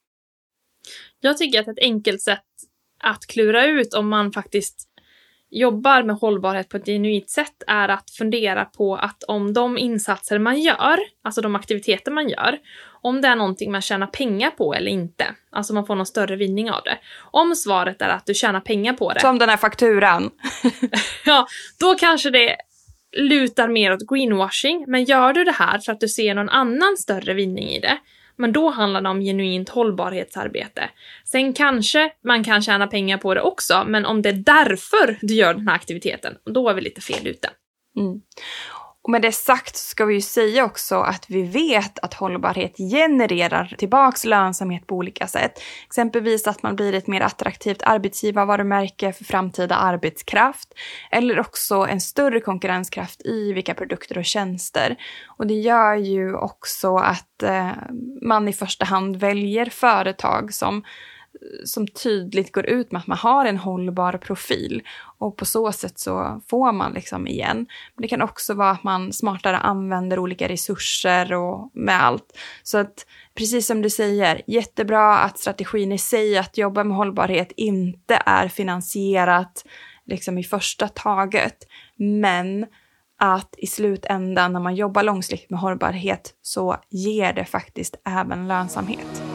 Jag 1.20 1.38
tycker 1.38 1.60
att 1.60 1.68
ett 1.68 1.80
enkelt 1.82 2.22
sätt 2.22 2.44
att 3.04 3.26
klura 3.28 3.66
ut 3.66 3.94
om 3.94 4.10
man 4.10 4.32
faktiskt 4.32 4.89
jobbar 5.52 6.04
med 6.04 6.16
hållbarhet 6.16 6.70
på 6.70 6.78
ett 6.78 6.86
genuint 6.86 7.30
sätt 7.30 7.64
är 7.68 7.90
att 7.90 8.12
fundera 8.12 8.66
på 8.66 8.96
att 8.96 9.24
om 9.24 9.54
de 9.54 9.78
insatser 9.78 10.40
man 10.40 10.62
gör, 10.62 11.00
alltså 11.24 11.42
de 11.42 11.56
aktiviteter 11.56 12.12
man 12.12 12.30
gör, 12.30 12.58
om 13.02 13.22
det 13.22 13.28
är 13.28 13.36
någonting 13.36 13.72
man 13.72 13.82
tjänar 13.82 14.08
pengar 14.08 14.50
på 14.50 14.74
eller 14.74 14.92
inte. 14.92 15.26
Alltså 15.52 15.74
man 15.74 15.86
får 15.86 15.96
någon 15.96 16.06
större 16.06 16.36
vinning 16.36 16.72
av 16.72 16.84
det. 16.84 16.98
Om 17.32 17.56
svaret 17.56 18.02
är 18.02 18.10
att 18.10 18.26
du 18.26 18.34
tjänar 18.34 18.60
pengar 18.60 18.94
på 18.94 19.14
det. 19.14 19.20
Som 19.20 19.40
den 19.40 19.50
här 19.50 19.58
fakturan. 19.58 20.32
ja, 21.26 21.48
då 21.80 21.96
kanske 21.96 22.30
det 22.30 22.56
lutar 23.18 23.68
mer 23.68 23.94
åt 23.94 24.08
greenwashing. 24.08 24.86
Men 24.88 25.04
gör 25.04 25.34
du 25.34 25.44
det 25.44 25.52
här 25.52 25.80
för 25.80 25.92
att 25.92 26.00
du 26.00 26.08
ser 26.08 26.36
någon 26.36 26.50
annan 26.50 26.98
större 26.98 27.34
vinning 27.34 27.70
i 27.70 27.80
det, 27.80 27.98
men 28.40 28.52
då 28.52 28.70
handlar 28.70 29.02
det 29.02 29.10
om 29.10 29.22
genuint 29.22 29.70
hållbarhetsarbete. 29.70 30.90
Sen 31.26 31.54
kanske 31.54 32.12
man 32.24 32.44
kan 32.44 32.62
tjäna 32.62 32.88
pengar 32.88 33.18
på 33.18 33.34
det 33.34 33.42
också, 33.42 33.84
men 33.88 34.06
om 34.06 34.22
det 34.22 34.30
är 34.30 34.34
därför 34.34 35.18
du 35.22 35.34
gör 35.34 35.54
den 35.54 35.68
här 35.68 35.76
aktiviteten, 35.76 36.36
då 36.46 36.70
är 36.70 36.74
vi 36.74 36.82
lite 36.82 37.02
fel 37.02 37.28
ute. 37.28 37.50
Mm. 37.98 38.22
Och 39.02 39.10
med 39.10 39.22
det 39.22 39.32
sagt 39.32 39.76
så 39.76 39.84
ska 39.90 40.06
vi 40.06 40.14
ju 40.14 40.22
säga 40.22 40.66
också 40.66 40.96
att 40.96 41.26
vi 41.28 41.44
vet 41.44 42.00
att 42.00 42.14
hållbarhet 42.14 42.78
genererar 42.78 43.76
tillbaks 43.78 44.26
lönsamhet 44.26 44.88
på 44.88 44.96
olika 44.96 45.28
sätt. 45.28 45.62
Exempelvis 45.86 46.48
att 46.48 46.64
man 46.64 46.76
blir 46.76 46.94
ett 46.94 47.08
mer 47.08 47.22
attraktivt 47.22 47.82
arbetsgivarvarumärke 47.84 49.14
för 49.14 49.24
framtida 49.24 49.76
arbetskraft. 49.76 50.74
Eller 51.12 51.40
också 51.40 51.76
en 51.76 52.02
större 52.02 52.40
konkurrenskraft 52.40 53.22
i 53.26 53.54
vilka 53.54 53.74
produkter 53.74 54.18
och 54.18 54.26
tjänster. 54.26 54.96
Och 55.28 55.48
det 55.48 55.60
gör 55.60 55.96
ju 55.96 56.36
också 56.36 56.96
att 56.96 57.44
eh, 57.44 57.72
man 58.22 58.48
i 58.48 58.54
första 58.54 58.86
hand 58.86 59.16
väljer 59.16 59.66
företag 59.66 60.54
som 60.54 60.84
som 61.66 61.88
tydligt 61.88 62.52
går 62.52 62.66
ut 62.66 62.92
med 62.92 63.00
att 63.00 63.08
man 63.08 63.18
har 63.18 63.46
en 63.46 63.58
hållbar 63.58 64.14
profil. 64.14 64.82
Och 65.18 65.38
på 65.38 65.46
så 65.46 65.72
sätt 65.72 66.00
så 66.00 66.42
får 66.50 66.72
man 66.72 66.94
liksom 66.94 67.28
igen. 67.28 67.58
Men 67.96 68.02
det 68.02 68.08
kan 68.08 68.22
också 68.22 68.54
vara 68.54 68.72
att 68.72 68.84
man 68.84 69.14
smartare 69.14 69.58
använder 69.58 70.20
olika 70.20 70.48
resurser 70.48 71.34
och 71.34 71.72
med 71.74 72.04
allt. 72.04 72.38
Så 72.64 72.78
att 72.78 73.06
precis 73.36 73.68
som 73.68 73.82
du 73.82 73.90
säger, 73.90 74.42
jättebra 74.48 75.18
att 75.18 75.40
strategin 75.40 75.92
i 75.92 75.98
sig 75.98 76.38
att 76.38 76.58
jobba 76.58 76.84
med 76.84 76.98
hållbarhet 76.98 77.52
inte 77.56 78.22
är 78.26 78.48
finansierat 78.48 79.66
liksom 80.06 80.38
i 80.38 80.44
första 80.44 80.88
taget. 80.88 81.58
Men 81.96 82.66
att 83.20 83.56
i 83.58 83.68
slutändan 83.68 84.54
när 84.54 84.60
man 84.60 84.76
jobbar 84.76 85.04
långsiktigt 85.04 85.50
med 85.50 85.60
hållbarhet 85.60 86.34
så 86.42 86.78
ger 86.90 87.34
det 87.34 87.46
faktiskt 87.46 87.96
även 88.06 88.48
lönsamhet. 88.48 89.29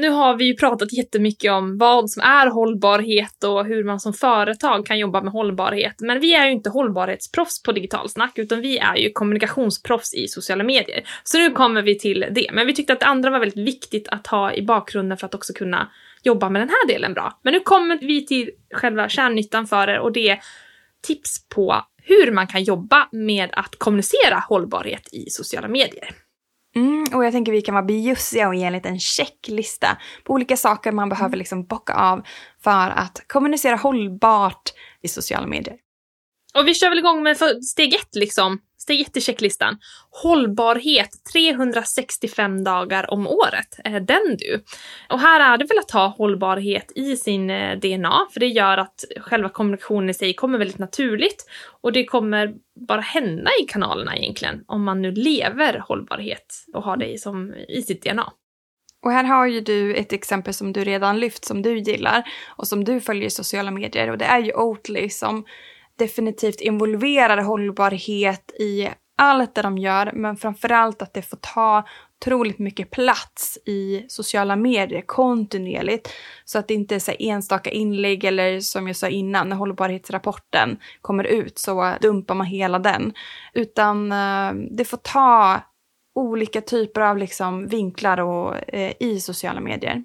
Nu 0.00 0.08
har 0.08 0.36
vi 0.36 0.44
ju 0.44 0.56
pratat 0.56 0.92
jättemycket 0.92 1.52
om 1.52 1.78
vad 1.78 2.10
som 2.10 2.22
är 2.22 2.46
hållbarhet 2.46 3.44
och 3.44 3.64
hur 3.64 3.84
man 3.84 4.00
som 4.00 4.12
företag 4.12 4.86
kan 4.86 4.98
jobba 4.98 5.20
med 5.22 5.32
hållbarhet. 5.32 5.94
Men 5.98 6.20
vi 6.20 6.34
är 6.34 6.46
ju 6.46 6.52
inte 6.52 6.70
hållbarhetsproffs 6.70 7.62
på 7.62 7.72
digitalsnack, 7.72 8.38
utan 8.38 8.60
vi 8.60 8.78
är 8.78 8.96
ju 8.96 9.10
kommunikationsproffs 9.12 10.14
i 10.14 10.28
sociala 10.28 10.64
medier. 10.64 11.02
Så 11.24 11.38
nu 11.38 11.50
kommer 11.50 11.82
vi 11.82 11.98
till 11.98 12.26
det. 12.30 12.50
Men 12.52 12.66
vi 12.66 12.74
tyckte 12.74 12.92
att 12.92 13.00
det 13.00 13.06
andra 13.06 13.30
var 13.30 13.38
väldigt 13.38 13.66
viktigt 13.66 14.08
att 14.08 14.26
ha 14.26 14.52
i 14.52 14.62
bakgrunden 14.62 15.18
för 15.18 15.26
att 15.26 15.34
också 15.34 15.52
kunna 15.52 15.90
jobba 16.22 16.50
med 16.50 16.62
den 16.62 16.68
här 16.68 16.88
delen 16.88 17.14
bra. 17.14 17.38
Men 17.42 17.52
nu 17.52 17.60
kommer 17.60 17.98
vi 17.98 18.26
till 18.26 18.50
själva 18.74 19.08
kärnnyttan 19.08 19.66
för 19.66 19.88
er 19.88 19.98
och 19.98 20.12
det 20.12 20.28
är 20.28 20.40
tips 21.06 21.48
på 21.48 21.84
hur 22.02 22.32
man 22.32 22.46
kan 22.46 22.62
jobba 22.62 23.08
med 23.12 23.50
att 23.52 23.76
kommunicera 23.78 24.44
hållbarhet 24.48 25.08
i 25.12 25.30
sociala 25.30 25.68
medier. 25.68 26.14
Mm, 26.76 27.06
och 27.14 27.24
jag 27.24 27.32
tänker 27.32 27.52
vi 27.52 27.62
kan 27.62 27.74
vara 27.74 27.84
bjussiga 27.84 28.48
och 28.48 28.54
ge 28.54 28.64
en 28.64 28.72
liten 28.72 28.98
checklista 28.98 29.98
på 30.24 30.32
olika 30.32 30.56
saker 30.56 30.92
man 30.92 31.08
behöver 31.08 31.36
liksom 31.36 31.64
bocka 31.64 31.94
av 31.94 32.22
för 32.62 32.90
att 32.90 33.24
kommunicera 33.26 33.76
hållbart 33.76 34.72
i 35.02 35.08
sociala 35.08 35.46
medier. 35.46 35.76
Och 36.54 36.68
vi 36.68 36.74
kör 36.74 36.88
väl 36.88 36.98
igång 36.98 37.22
med 37.22 37.36
steg 37.64 37.94
ett 37.94 38.14
liksom. 38.14 38.58
Steg 38.78 39.00
ett 39.00 39.16
i 39.16 39.20
checklistan. 39.20 39.78
Hållbarhet 40.10 41.10
365 41.32 42.64
dagar 42.64 43.10
om 43.10 43.26
året. 43.26 43.80
Är 43.84 44.00
den 44.00 44.36
du? 44.38 44.64
Och 45.08 45.20
här 45.20 45.54
är 45.54 45.58
det 45.58 45.64
väl 45.64 45.78
att 45.78 45.90
ha 45.90 46.06
hållbarhet 46.06 46.92
i 46.94 47.16
sin 47.16 47.50
eh, 47.50 47.78
DNA, 47.78 48.26
för 48.32 48.40
det 48.40 48.46
gör 48.46 48.78
att 48.78 49.04
själva 49.20 49.48
kommunikationen 49.48 50.10
i 50.10 50.14
sig 50.14 50.34
kommer 50.34 50.58
väldigt 50.58 50.78
naturligt 50.78 51.46
och 51.80 51.92
det 51.92 52.04
kommer 52.04 52.54
bara 52.88 53.00
hända 53.00 53.50
i 53.62 53.64
kanalerna 53.64 54.16
egentligen 54.16 54.64
om 54.66 54.84
man 54.84 55.02
nu 55.02 55.12
lever 55.12 55.78
hållbarhet 55.88 56.64
och 56.74 56.82
har 56.82 56.96
det 56.96 57.20
som, 57.20 57.54
i 57.68 57.82
sitt 57.82 58.02
DNA. 58.02 58.32
Och 59.02 59.12
här 59.12 59.24
har 59.24 59.46
ju 59.46 59.60
du 59.60 59.94
ett 59.94 60.12
exempel 60.12 60.54
som 60.54 60.72
du 60.72 60.84
redan 60.84 61.20
lyft 61.20 61.44
som 61.44 61.62
du 61.62 61.78
gillar 61.78 62.22
och 62.56 62.66
som 62.66 62.84
du 62.84 63.00
följer 63.00 63.26
i 63.26 63.30
sociala 63.30 63.70
medier 63.70 64.10
och 64.10 64.18
det 64.18 64.24
är 64.24 64.38
ju 64.38 64.52
Oatly 64.52 65.08
som 65.08 65.44
definitivt 66.00 66.60
involverar 66.60 67.42
hållbarhet 67.42 68.52
i 68.58 68.88
allt 69.22 69.54
det 69.54 69.62
de 69.62 69.78
gör, 69.78 70.12
men 70.14 70.36
framförallt 70.36 71.02
att 71.02 71.14
det 71.14 71.22
får 71.22 71.36
ta 71.36 71.84
otroligt 72.20 72.58
mycket 72.58 72.90
plats 72.90 73.58
i 73.66 74.04
sociala 74.08 74.56
medier 74.56 75.02
kontinuerligt. 75.06 76.08
Så 76.44 76.58
att 76.58 76.68
det 76.68 76.74
inte 76.74 76.94
är 76.94 76.98
så 76.98 77.12
enstaka 77.18 77.70
inlägg 77.70 78.24
eller 78.24 78.60
som 78.60 78.86
jag 78.86 78.96
sa 78.96 79.08
innan, 79.08 79.48
när 79.48 79.56
hållbarhetsrapporten 79.56 80.78
kommer 81.00 81.24
ut 81.24 81.58
så 81.58 81.94
dumpar 82.00 82.34
man 82.34 82.46
hela 82.46 82.78
den. 82.78 83.12
Utan 83.54 84.12
eh, 84.12 84.52
det 84.70 84.84
får 84.84 84.96
ta 84.96 85.60
olika 86.14 86.60
typer 86.60 87.00
av 87.00 87.18
liksom 87.18 87.66
vinklar 87.66 88.20
och, 88.20 88.74
eh, 88.74 88.92
i 89.00 89.20
sociala 89.20 89.60
medier. 89.60 90.04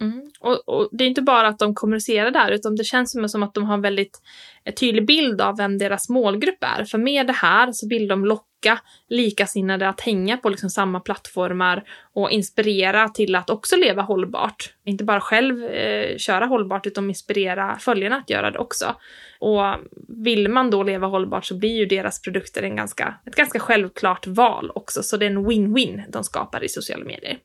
Mm. 0.00 0.30
Och, 0.40 0.68
och, 0.68 0.88
det 0.92 1.04
är 1.04 1.08
inte 1.08 1.22
bara 1.22 1.48
att 1.48 1.58
de 1.58 1.74
kommunicerar 1.74 2.30
där, 2.30 2.50
utan 2.50 2.76
det 2.76 2.84
känns 2.84 3.32
som 3.32 3.42
att 3.42 3.54
de 3.54 3.64
har 3.64 3.74
en 3.74 3.82
väldigt 3.82 4.22
eh, 4.64 4.74
tydlig 4.74 5.06
bild 5.06 5.40
av 5.40 5.56
vem 5.56 5.78
deras 5.78 6.08
målgrupp 6.08 6.58
är. 6.60 6.84
För 6.84 6.98
med 6.98 7.26
det 7.26 7.32
här 7.32 7.72
så 7.72 7.88
vill 7.88 8.08
de 8.08 8.24
locka 8.24 8.80
likasinnade 9.08 9.88
att 9.88 10.00
hänga 10.00 10.36
på 10.36 10.48
liksom 10.48 10.70
samma 10.70 11.00
plattformar 11.00 11.84
och 12.12 12.30
inspirera 12.30 13.08
till 13.08 13.34
att 13.34 13.50
också 13.50 13.76
leva 13.76 14.02
hållbart. 14.02 14.74
Inte 14.84 15.04
bara 15.04 15.20
själv 15.20 15.64
eh, 15.64 16.16
köra 16.16 16.46
hållbart, 16.46 16.86
utan 16.86 17.08
inspirera 17.08 17.78
följarna 17.78 18.16
att 18.16 18.30
göra 18.30 18.50
det 18.50 18.58
också. 18.58 18.94
Och 19.38 19.62
vill 20.08 20.48
man 20.48 20.70
då 20.70 20.82
leva 20.82 21.06
hållbart 21.06 21.44
så 21.44 21.58
blir 21.58 21.76
ju 21.76 21.86
deras 21.86 22.22
produkter 22.22 22.62
en 22.62 22.76
ganska, 22.76 23.14
ett 23.26 23.36
ganska 23.36 23.58
självklart 23.58 24.26
val 24.26 24.70
också. 24.74 25.02
Så 25.02 25.16
det 25.16 25.26
är 25.26 25.30
en 25.30 25.46
win-win 25.46 26.02
de 26.08 26.24
skapar 26.24 26.64
i 26.64 26.68
sociala 26.68 27.04
medier. 27.04 27.38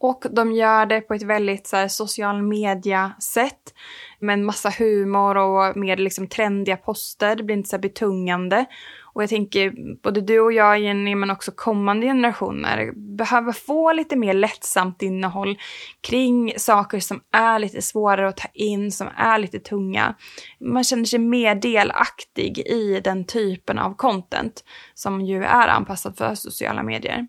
Och 0.00 0.24
de 0.30 0.52
gör 0.52 0.86
det 0.86 1.00
på 1.00 1.14
ett 1.14 1.22
väldigt 1.22 1.66
så 1.66 1.76
här, 1.76 1.88
social 1.88 2.42
media-sätt. 2.42 3.74
Med 4.18 4.32
en 4.32 4.44
massa 4.44 4.70
humor 4.78 5.36
och 5.36 5.76
mer 5.76 5.96
liksom 5.96 6.26
trendiga 6.28 6.76
poster. 6.76 7.36
Det 7.36 7.42
blir 7.42 7.56
inte 7.56 7.68
så 7.68 7.78
betungande. 7.78 8.64
Och 9.12 9.22
jag 9.22 9.30
tänker, 9.30 9.72
både 10.02 10.20
du 10.20 10.40
och 10.40 10.52
jag 10.52 10.80
Jenny, 10.80 11.14
men 11.14 11.30
också 11.30 11.52
kommande 11.52 12.06
generationer 12.06 12.92
behöver 13.16 13.52
få 13.52 13.92
lite 13.92 14.16
mer 14.16 14.34
lättsamt 14.34 15.02
innehåll 15.02 15.58
kring 16.00 16.52
saker 16.56 17.00
som 17.00 17.20
är 17.32 17.58
lite 17.58 17.82
svårare 17.82 18.28
att 18.28 18.36
ta 18.36 18.48
in, 18.54 18.92
som 18.92 19.08
är 19.16 19.38
lite 19.38 19.58
tunga. 19.58 20.14
Man 20.60 20.84
känner 20.84 21.04
sig 21.04 21.18
mer 21.18 21.54
delaktig 21.54 22.58
i 22.58 23.00
den 23.04 23.24
typen 23.24 23.78
av 23.78 23.94
content 23.94 24.64
som 24.94 25.20
ju 25.20 25.44
är 25.44 25.68
anpassad 25.68 26.16
för 26.16 26.34
sociala 26.34 26.82
medier 26.82 27.26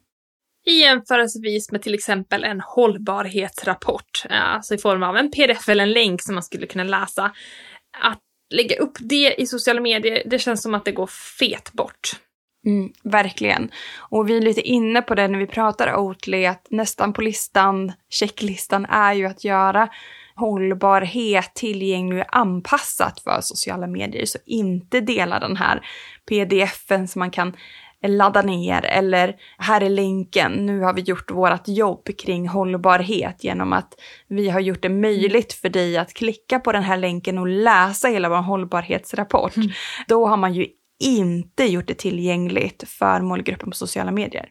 i 0.65 0.79
jämförelsevis 0.79 1.71
med 1.71 1.81
till 1.81 1.93
exempel 1.93 2.43
en 2.43 2.61
hållbarhetsrapport, 2.61 4.25
eh, 4.29 4.53
alltså 4.55 4.75
i 4.75 4.77
form 4.77 5.03
av 5.03 5.17
en 5.17 5.31
pdf 5.31 5.69
eller 5.69 5.83
en 5.83 5.91
länk 5.91 6.21
som 6.21 6.35
man 6.35 6.43
skulle 6.43 6.67
kunna 6.67 6.83
läsa. 6.83 7.31
Att 8.01 8.19
lägga 8.53 8.75
upp 8.75 8.97
det 8.99 9.41
i 9.41 9.47
sociala 9.47 9.81
medier, 9.81 10.23
det 10.25 10.39
känns 10.39 10.61
som 10.61 10.75
att 10.75 10.85
det 10.85 10.91
går 10.91 11.09
fet 11.39 11.73
bort. 11.73 12.11
Mm, 12.65 12.91
verkligen. 13.03 13.71
Och 13.97 14.29
vi 14.29 14.37
är 14.37 14.41
lite 14.41 14.61
inne 14.61 15.01
på 15.01 15.15
det 15.15 15.27
när 15.27 15.39
vi 15.39 15.47
pratar 15.47 15.95
Oatly, 15.95 16.45
att 16.45 16.67
nästan 16.69 17.13
på 17.13 17.21
listan, 17.21 17.91
checklistan, 18.09 18.85
är 18.85 19.13
ju 19.13 19.25
att 19.25 19.43
göra 19.43 19.89
hållbarhet 20.35 21.51
tillgänglig 21.55 22.21
och 22.21 22.37
anpassat 22.37 23.19
för 23.19 23.41
sociala 23.41 23.87
medier. 23.87 24.25
Så 24.25 24.37
inte 24.45 25.01
dela 25.01 25.39
den 25.39 25.57
här 25.57 25.85
pdfen 26.29 27.07
som 27.07 27.19
man 27.19 27.31
kan 27.31 27.55
ladda 28.07 28.41
ner 28.41 28.85
eller 28.85 29.35
här 29.57 29.81
är 29.81 29.89
länken, 29.89 30.51
nu 30.51 30.79
har 30.79 30.93
vi 30.93 31.01
gjort 31.01 31.31
vårt 31.31 31.67
jobb 31.67 32.09
kring 32.17 32.47
hållbarhet 32.47 33.43
genom 33.43 33.73
att 33.73 33.93
vi 34.27 34.49
har 34.49 34.59
gjort 34.59 34.81
det 34.81 34.89
möjligt 34.89 35.53
för 35.53 35.69
dig 35.69 35.97
att 35.97 36.13
klicka 36.13 36.59
på 36.59 36.71
den 36.71 36.83
här 36.83 36.97
länken 36.97 37.37
och 37.37 37.47
läsa 37.47 38.07
hela 38.07 38.29
vår 38.29 38.41
hållbarhetsrapport. 38.41 39.55
Mm. 39.55 39.69
Då 40.07 40.27
har 40.27 40.37
man 40.37 40.53
ju 40.53 40.67
inte 40.99 41.63
gjort 41.63 41.87
det 41.87 41.93
tillgängligt 41.93 42.83
för 42.87 43.21
målgruppen 43.21 43.69
på 43.69 43.75
sociala 43.75 44.11
medier. 44.11 44.49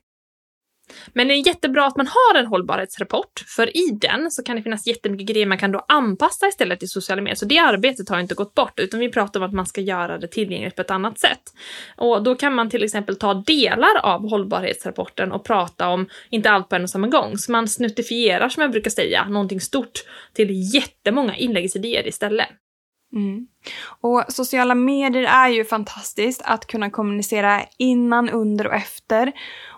Men 1.14 1.28
det 1.28 1.34
är 1.34 1.46
jättebra 1.46 1.86
att 1.86 1.96
man 1.96 2.06
har 2.06 2.40
en 2.40 2.46
hållbarhetsrapport, 2.46 3.44
för 3.46 3.76
i 3.76 3.90
den 4.00 4.30
så 4.30 4.42
kan 4.42 4.56
det 4.56 4.62
finnas 4.62 4.86
jättemycket 4.86 5.26
grejer 5.26 5.46
man 5.46 5.58
kan 5.58 5.72
då 5.72 5.84
anpassa 5.88 6.48
istället 6.48 6.78
till 6.78 6.88
sociala 6.88 7.22
medier. 7.22 7.36
Så 7.36 7.44
det 7.44 7.58
arbetet 7.58 8.08
har 8.08 8.20
inte 8.20 8.34
gått 8.34 8.54
bort, 8.54 8.80
utan 8.80 9.00
vi 9.00 9.08
pratar 9.08 9.40
om 9.40 9.46
att 9.46 9.52
man 9.52 9.66
ska 9.66 9.80
göra 9.80 10.18
det 10.18 10.28
tillgängligt 10.28 10.76
på 10.76 10.82
ett 10.82 10.90
annat 10.90 11.18
sätt. 11.18 11.42
Och 11.96 12.22
då 12.22 12.34
kan 12.34 12.54
man 12.54 12.70
till 12.70 12.84
exempel 12.84 13.16
ta 13.16 13.34
delar 13.34 13.96
av 14.02 14.30
hållbarhetsrapporten 14.30 15.32
och 15.32 15.44
prata 15.44 15.88
om, 15.88 16.08
inte 16.30 16.50
allt 16.50 16.68
på 16.68 16.76
en 16.76 16.82
och 16.82 16.90
samma 16.90 17.06
gång, 17.06 17.38
så 17.38 17.52
man 17.52 17.68
snuttifierar, 17.68 18.48
som 18.48 18.60
jag 18.60 18.70
brukar 18.70 18.90
säga, 18.90 19.28
någonting 19.28 19.60
stort 19.60 20.04
till 20.34 20.74
jättemånga 20.74 21.36
inläggsidéer 21.36 22.08
istället. 22.08 22.48
Mm. 23.12 23.46
Och 24.00 24.24
sociala 24.28 24.74
medier 24.74 25.22
är 25.22 25.48
ju 25.48 25.64
fantastiskt 25.64 26.42
att 26.44 26.66
kunna 26.66 26.90
kommunicera 26.90 27.62
innan, 27.78 28.28
under 28.28 28.66
och 28.66 28.74
efter. 28.74 29.32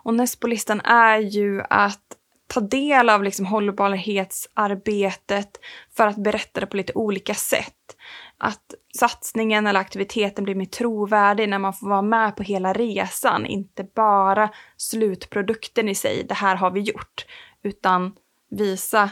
Och 0.04 0.14
näst 0.14 0.40
på 0.40 0.46
listan 0.46 0.80
är 0.80 1.18
ju 1.18 1.62
att 1.70 2.16
ta 2.54 2.60
del 2.60 3.08
av 3.08 3.24
liksom 3.24 3.46
hållbarhetsarbetet 3.46 5.50
för 5.96 6.06
att 6.06 6.16
berätta 6.16 6.60
det 6.60 6.66
på 6.66 6.76
lite 6.76 6.92
olika 6.94 7.34
sätt. 7.34 7.96
Att 8.38 8.74
satsningen 8.98 9.66
eller 9.66 9.80
aktiviteten 9.80 10.44
blir 10.44 10.54
mer 10.54 10.64
trovärdig 10.64 11.48
när 11.48 11.58
man 11.58 11.74
får 11.74 11.88
vara 11.88 12.02
med 12.02 12.36
på 12.36 12.42
hela 12.42 12.72
resan, 12.72 13.46
inte 13.46 13.84
bara 13.84 14.50
slutprodukten 14.76 15.88
i 15.88 15.94
sig, 15.94 16.24
det 16.28 16.34
här 16.34 16.56
har 16.56 16.70
vi 16.70 16.80
gjort, 16.80 17.26
utan 17.62 18.16
visa 18.50 19.10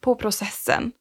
på 0.00 0.14
processen. 0.14 0.92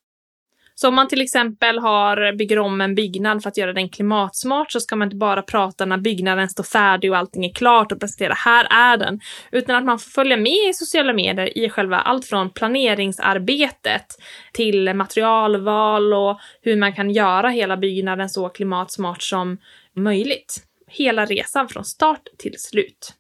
Så 0.82 0.88
om 0.88 0.96
man 0.96 1.08
till 1.08 1.22
exempel 1.22 1.80
har, 1.80 2.34
bygger 2.34 2.60
om 2.60 2.82
en 2.82 2.96
byggnad 2.96 3.44
för 3.44 3.50
att 3.50 3.58
göra 3.58 3.74
den 3.74 3.90
klimatsmart 3.90 4.72
så 4.72 4.80
ska 4.80 4.96
man 4.96 5.06
inte 5.06 5.16
bara 5.16 5.42
prata 5.42 5.86
när 5.86 5.98
byggnaden 5.98 6.50
står 6.50 6.64
färdig 6.64 7.12
och 7.12 7.18
allting 7.18 7.46
är 7.46 7.54
klart 7.54 7.92
och 7.92 8.00
presentera 8.00 8.34
här 8.34 8.68
är 8.72 8.98
den, 8.98 9.20
utan 9.52 9.76
att 9.76 9.84
man 9.84 10.00
får 10.00 10.10
följa 10.10 10.38
med 10.38 10.70
i 10.70 10.74
sociala 10.74 11.14
medier 11.14 11.58
i 11.58 11.70
själva 11.70 11.98
allt 11.98 12.26
från 12.26 12.50
planeringsarbetet 12.50 14.06
till 14.54 14.94
materialval 14.94 16.14
och 16.14 16.40
hur 16.62 16.78
man 16.78 16.94
kan 16.94 17.10
göra 17.10 17.50
hela 17.50 17.78
byggnaden 17.78 18.30
så 18.30 18.50
klimatsmart 18.50 19.22
som 19.22 19.58
möjligt. 19.96 20.64
Hela 20.88 21.26
resan 21.26 21.70
från 21.70 21.86
start 21.86 22.24
till 22.38 22.56
slut. 22.58 23.14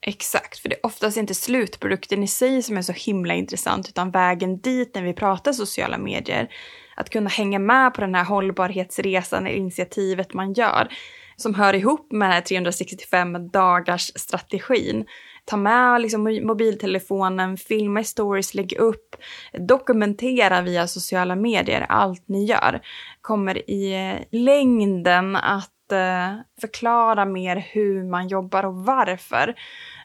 Exakt, 0.00 0.58
för 0.58 0.68
det 0.68 0.74
är 0.74 0.86
oftast 0.86 1.16
inte 1.16 1.34
slutprodukten 1.34 2.22
i 2.22 2.28
sig 2.28 2.62
som 2.62 2.76
är 2.76 2.82
så 2.82 2.92
himla 2.92 3.34
intressant, 3.34 3.88
utan 3.88 4.10
vägen 4.10 4.60
dit 4.60 4.94
när 4.94 5.02
vi 5.02 5.12
pratar 5.12 5.52
sociala 5.52 5.98
medier. 5.98 6.48
Att 6.96 7.10
kunna 7.10 7.30
hänga 7.30 7.58
med 7.58 7.94
på 7.94 8.00
den 8.00 8.14
här 8.14 8.24
hållbarhetsresan, 8.24 9.46
initiativet 9.46 10.34
man 10.34 10.52
gör, 10.52 10.88
som 11.36 11.54
hör 11.54 11.74
ihop 11.74 12.12
med 12.12 12.26
den 12.26 12.34
här 12.34 12.40
365 12.40 13.48
dagars 13.48 14.12
strategin. 14.14 15.04
Ta 15.44 15.56
med 15.56 16.00
liksom 16.00 16.40
mobiltelefonen, 16.42 17.56
filma 17.56 18.00
i 18.00 18.04
stories, 18.04 18.54
lägg 18.54 18.72
upp, 18.72 19.16
dokumentera 19.68 20.60
via 20.60 20.86
sociala 20.86 21.36
medier 21.36 21.86
allt 21.88 22.28
ni 22.28 22.44
gör. 22.44 22.80
Kommer 23.20 23.70
i 23.70 24.10
eh, 24.10 24.40
längden 24.40 25.36
att 25.36 25.75
Eh, 25.92 26.34
förklara 26.60 27.24
mer 27.24 27.56
hur 27.56 28.04
man 28.04 28.28
jobbar 28.28 28.64
och 28.64 28.74
varför. 28.74 29.54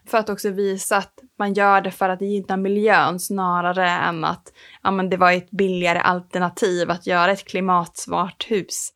För 0.07 0.17
att 0.17 0.29
också 0.29 0.50
visa 0.50 0.97
att 0.97 1.13
man 1.39 1.53
gör 1.53 1.81
det 1.81 1.91
för 1.91 2.09
att 2.09 2.21
gynna 2.21 2.57
miljön 2.57 3.19
snarare 3.19 3.89
än 3.89 4.23
att 4.23 4.53
ja, 4.83 4.91
men 4.91 5.09
det 5.09 5.17
var 5.17 5.31
ett 5.31 5.51
billigare 5.51 6.00
alternativ 6.00 6.91
att 6.91 7.07
göra 7.07 7.31
ett 7.31 7.47
klimatsmart 7.47 8.45
hus. 8.50 8.89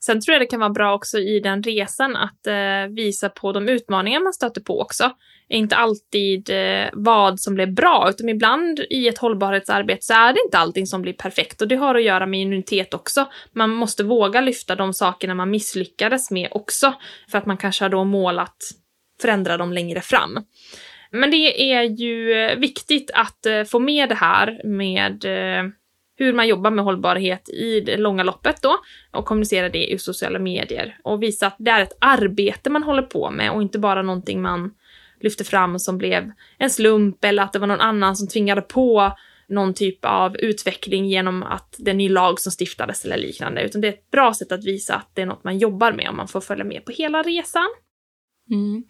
Sen 0.00 0.20
tror 0.20 0.32
jag 0.32 0.42
det 0.42 0.46
kan 0.46 0.60
vara 0.60 0.70
bra 0.70 0.94
också 0.94 1.18
i 1.18 1.40
den 1.40 1.62
resan 1.62 2.16
att 2.16 2.46
eh, 2.46 2.94
visa 2.96 3.28
på 3.28 3.52
de 3.52 3.68
utmaningar 3.68 4.20
man 4.20 4.32
stöter 4.32 4.60
på 4.60 4.80
också. 4.80 5.10
Inte 5.48 5.76
alltid 5.76 6.50
eh, 6.50 6.88
vad 6.92 7.40
som 7.40 7.54
blev 7.54 7.74
bra, 7.74 8.06
utan 8.10 8.28
ibland 8.28 8.80
i 8.90 9.08
ett 9.08 9.18
hållbarhetsarbete 9.18 10.02
så 10.02 10.12
är 10.12 10.32
det 10.32 10.40
inte 10.44 10.58
allting 10.58 10.86
som 10.86 11.02
blir 11.02 11.12
perfekt 11.12 11.62
och 11.62 11.68
det 11.68 11.76
har 11.76 11.94
att 11.94 12.02
göra 12.02 12.26
med 12.26 12.40
immunitet 12.40 12.94
också. 12.94 13.26
Man 13.52 13.70
måste 13.70 14.04
våga 14.04 14.40
lyfta 14.40 14.76
de 14.76 14.94
sakerna 14.94 15.34
man 15.34 15.50
misslyckades 15.50 16.30
med 16.30 16.48
också, 16.50 16.94
för 17.30 17.38
att 17.38 17.46
man 17.46 17.56
kanske 17.56 17.84
har 17.84 17.90
då 17.90 18.04
målat 18.04 18.56
förändra 19.20 19.56
dem 19.56 19.72
längre 19.72 20.00
fram. 20.00 20.38
Men 21.10 21.30
det 21.30 21.72
är 21.72 21.82
ju 21.82 22.32
eh, 22.32 22.58
viktigt 22.58 23.10
att 23.14 23.46
eh, 23.46 23.64
få 23.64 23.78
med 23.78 24.08
det 24.08 24.14
här 24.14 24.60
med 24.64 25.24
eh, 25.24 25.64
hur 26.16 26.32
man 26.32 26.48
jobbar 26.48 26.70
med 26.70 26.84
hållbarhet 26.84 27.48
i 27.48 27.80
det 27.80 27.96
långa 27.96 28.22
loppet 28.22 28.62
då 28.62 28.78
och 29.10 29.24
kommunicera 29.24 29.68
det 29.68 29.92
i 29.92 29.98
sociala 29.98 30.38
medier 30.38 30.98
och 31.04 31.22
visa 31.22 31.46
att 31.46 31.56
det 31.58 31.70
är 31.70 31.82
ett 31.82 31.96
arbete 32.00 32.70
man 32.70 32.82
håller 32.82 33.02
på 33.02 33.30
med 33.30 33.50
och 33.50 33.62
inte 33.62 33.78
bara 33.78 34.02
någonting 34.02 34.42
man 34.42 34.74
lyfter 35.20 35.44
fram 35.44 35.78
som 35.78 35.98
blev 35.98 36.32
en 36.58 36.70
slump 36.70 37.24
eller 37.24 37.42
att 37.42 37.52
det 37.52 37.58
var 37.58 37.66
någon 37.66 37.80
annan 37.80 38.16
som 38.16 38.28
tvingade 38.28 38.62
på 38.62 39.12
någon 39.48 39.74
typ 39.74 40.04
av 40.04 40.36
utveckling 40.36 41.06
genom 41.06 41.42
att 41.42 41.76
det 41.78 41.90
är 41.90 41.92
en 41.92 41.98
ny 41.98 42.08
lag 42.08 42.40
som 42.40 42.52
stiftades 42.52 43.04
eller 43.04 43.16
liknande, 43.16 43.62
utan 43.62 43.80
det 43.80 43.88
är 43.88 43.92
ett 43.92 44.10
bra 44.10 44.34
sätt 44.34 44.52
att 44.52 44.64
visa 44.64 44.94
att 44.94 45.10
det 45.14 45.22
är 45.22 45.26
något 45.26 45.44
man 45.44 45.58
jobbar 45.58 45.92
med 45.92 46.08
om 46.08 46.16
man 46.16 46.28
får 46.28 46.40
följa 46.40 46.64
med 46.64 46.84
på 46.84 46.92
hela 46.92 47.22
resan. 47.22 47.68
Mm. 48.50 48.84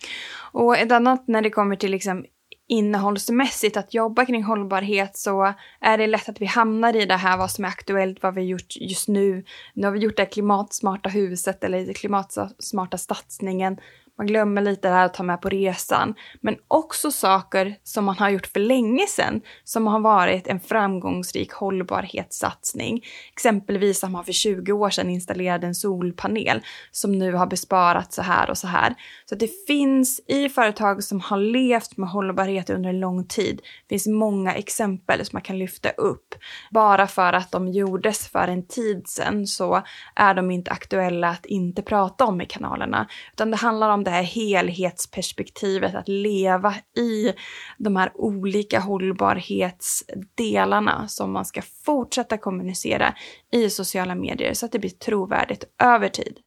Och 0.52 0.76
ett 0.76 0.92
annat 0.92 1.28
när 1.28 1.42
det 1.42 1.50
kommer 1.50 1.76
till 1.76 1.90
liksom 1.90 2.24
innehållsmässigt 2.68 3.76
att 3.76 3.94
jobba 3.94 4.26
kring 4.26 4.42
hållbarhet 4.42 5.16
så 5.16 5.54
är 5.80 5.98
det 5.98 6.06
lätt 6.06 6.28
att 6.28 6.40
vi 6.40 6.46
hamnar 6.46 6.96
i 6.96 7.06
det 7.06 7.16
här 7.16 7.38
vad 7.38 7.50
som 7.50 7.64
är 7.64 7.68
aktuellt, 7.68 8.22
vad 8.22 8.34
vi 8.34 8.40
har 8.40 8.46
gjort 8.46 8.76
just 8.76 9.08
nu. 9.08 9.44
Nu 9.74 9.86
har 9.86 9.92
vi 9.92 9.98
gjort 9.98 10.16
det 10.16 10.26
klimatsmarta 10.26 11.08
huset 11.08 11.64
eller 11.64 11.86
det 11.86 11.94
klimatsmarta 11.94 12.98
satsningen 12.98 13.78
man 14.18 14.26
glömmer 14.26 14.62
lite 14.62 14.88
det 14.88 14.94
här 14.94 15.04
att 15.04 15.14
ta 15.14 15.22
med 15.22 15.40
på 15.40 15.48
resan. 15.48 16.14
Men 16.40 16.56
också 16.68 17.10
saker 17.10 17.76
som 17.82 18.04
man 18.04 18.18
har 18.18 18.30
gjort 18.30 18.46
för 18.46 18.60
länge 18.60 19.06
sedan 19.06 19.40
som 19.64 19.86
har 19.86 20.00
varit 20.00 20.46
en 20.46 20.60
framgångsrik 20.60 21.52
hållbarhetssatsning. 21.52 23.04
Exempelvis 23.32 24.04
att 24.04 24.10
man 24.10 24.24
för 24.24 24.32
20 24.32 24.72
år 24.72 24.90
sedan 24.90 25.10
installerade 25.10 25.66
en 25.66 25.74
solpanel 25.74 26.60
som 26.90 27.12
nu 27.12 27.32
har 27.32 27.46
besparat 27.46 28.12
så 28.12 28.22
här 28.22 28.50
och 28.50 28.58
så 28.58 28.66
här. 28.66 28.94
Så 29.28 29.34
det 29.34 29.50
finns 29.66 30.20
i 30.26 30.48
företag 30.48 31.04
som 31.04 31.20
har 31.20 31.38
levt 31.38 31.96
med 31.96 32.08
hållbarhet 32.08 32.70
under 32.70 32.90
en 32.90 33.00
lång 33.00 33.26
tid, 33.26 33.60
finns 33.88 34.06
många 34.06 34.54
exempel 34.54 35.24
som 35.24 35.36
man 35.36 35.42
kan 35.42 35.58
lyfta 35.58 35.90
upp. 35.90 36.34
Bara 36.70 37.06
för 37.06 37.32
att 37.32 37.52
de 37.52 37.68
gjordes 37.68 38.28
för 38.28 38.48
en 38.48 38.66
tid 38.66 39.08
sedan 39.08 39.46
så 39.46 39.82
är 40.16 40.34
de 40.34 40.50
inte 40.50 40.70
aktuella 40.70 41.28
att 41.28 41.46
inte 41.46 41.82
prata 41.82 42.24
om 42.24 42.40
i 42.40 42.46
kanalerna. 42.46 43.08
Utan 43.32 43.50
det 43.50 43.56
handlar 43.56 43.90
om 43.90 44.03
det 44.04 44.10
här 44.10 44.22
helhetsperspektivet, 44.22 45.94
att 45.94 46.08
leva 46.08 46.74
i 46.96 47.32
de 47.78 47.96
här 47.96 48.12
olika 48.14 48.80
hållbarhetsdelarna 48.80 51.08
som 51.08 51.32
man 51.32 51.44
ska 51.44 51.62
fortsätta 51.62 52.38
kommunicera 52.38 53.14
i 53.52 53.70
sociala 53.70 54.14
medier 54.14 54.54
så 54.54 54.66
att 54.66 54.72
det 54.72 54.78
blir 54.78 54.90
trovärdigt 54.90 55.64
över 55.82 56.08
tid. 56.08 56.38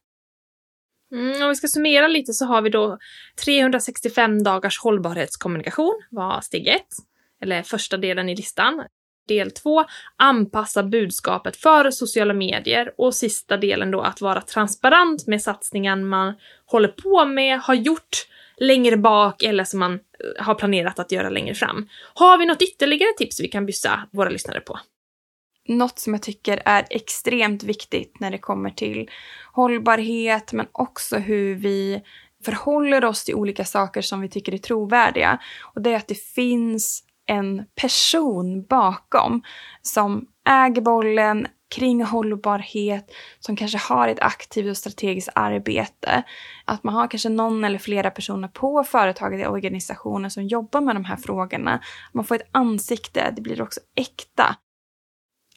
Mm, 1.12 1.42
om 1.42 1.48
vi 1.48 1.54
ska 1.54 1.68
summera 1.68 2.08
lite 2.08 2.32
så 2.32 2.44
har 2.44 2.62
vi 2.62 2.70
då 2.70 2.98
365 3.44 4.42
dagars 4.42 4.80
hållbarhetskommunikation 4.80 6.02
var 6.10 6.40
steg 6.40 6.68
ett, 6.68 6.94
eller 7.42 7.62
första 7.62 7.96
delen 7.96 8.28
i 8.28 8.36
listan. 8.36 8.84
Del 9.28 9.50
två, 9.50 9.84
anpassa 10.16 10.82
budskapet 10.82 11.56
för 11.56 11.90
sociala 11.90 12.34
medier 12.34 12.92
och 12.98 13.14
sista 13.14 13.56
delen 13.56 13.90
då 13.90 14.00
att 14.00 14.20
vara 14.20 14.40
transparent 14.40 15.26
med 15.26 15.42
satsningen 15.42 16.08
man 16.08 16.34
håller 16.66 16.88
på 16.88 17.24
med, 17.24 17.60
har 17.60 17.74
gjort 17.74 18.26
längre 18.56 18.96
bak 18.96 19.42
eller 19.42 19.64
som 19.64 19.80
man 19.80 19.92
eh, 19.94 20.44
har 20.44 20.54
planerat 20.54 20.98
att 20.98 21.12
göra 21.12 21.30
längre 21.30 21.54
fram. 21.54 21.88
Har 22.14 22.38
vi 22.38 22.46
något 22.46 22.62
ytterligare 22.62 23.12
tips 23.18 23.40
vi 23.40 23.48
kan 23.48 23.66
byssa 23.66 24.08
våra 24.12 24.28
lyssnare 24.28 24.60
på? 24.60 24.78
Något 25.68 25.98
som 25.98 26.12
jag 26.12 26.22
tycker 26.22 26.62
är 26.64 26.86
extremt 26.90 27.62
viktigt 27.62 28.20
när 28.20 28.30
det 28.30 28.38
kommer 28.38 28.70
till 28.70 29.10
hållbarhet 29.52 30.52
men 30.52 30.66
också 30.72 31.16
hur 31.16 31.54
vi 31.54 32.02
förhåller 32.44 33.04
oss 33.04 33.24
till 33.24 33.34
olika 33.34 33.64
saker 33.64 34.02
som 34.02 34.20
vi 34.20 34.28
tycker 34.28 34.54
är 34.54 34.58
trovärdiga. 34.58 35.38
Och 35.74 35.82
det 35.82 35.92
är 35.92 35.96
att 35.96 36.08
det 36.08 36.22
finns 36.22 37.04
en 37.28 37.64
person 37.80 38.62
bakom 38.62 39.42
som 39.82 40.26
äger 40.48 40.82
bollen 40.82 41.46
kring 41.74 42.04
hållbarhet, 42.04 43.10
som 43.38 43.56
kanske 43.56 43.78
har 43.78 44.08
ett 44.08 44.20
aktivt 44.20 44.70
och 44.70 44.76
strategiskt 44.76 45.28
arbete. 45.34 46.22
Att 46.64 46.84
man 46.84 46.94
har 46.94 47.08
kanske 47.08 47.28
någon 47.28 47.64
eller 47.64 47.78
flera 47.78 48.10
personer 48.10 48.48
på 48.48 48.84
företaget 48.84 49.40
eller 49.40 49.50
organisationen 49.50 50.30
som 50.30 50.46
jobbar 50.46 50.80
med 50.80 50.96
de 50.96 51.04
här 51.04 51.16
frågorna. 51.16 51.80
Man 52.12 52.24
får 52.24 52.34
ett 52.34 52.48
ansikte, 52.52 53.32
det 53.36 53.42
blir 53.42 53.62
också 53.62 53.80
äkta. 53.94 54.56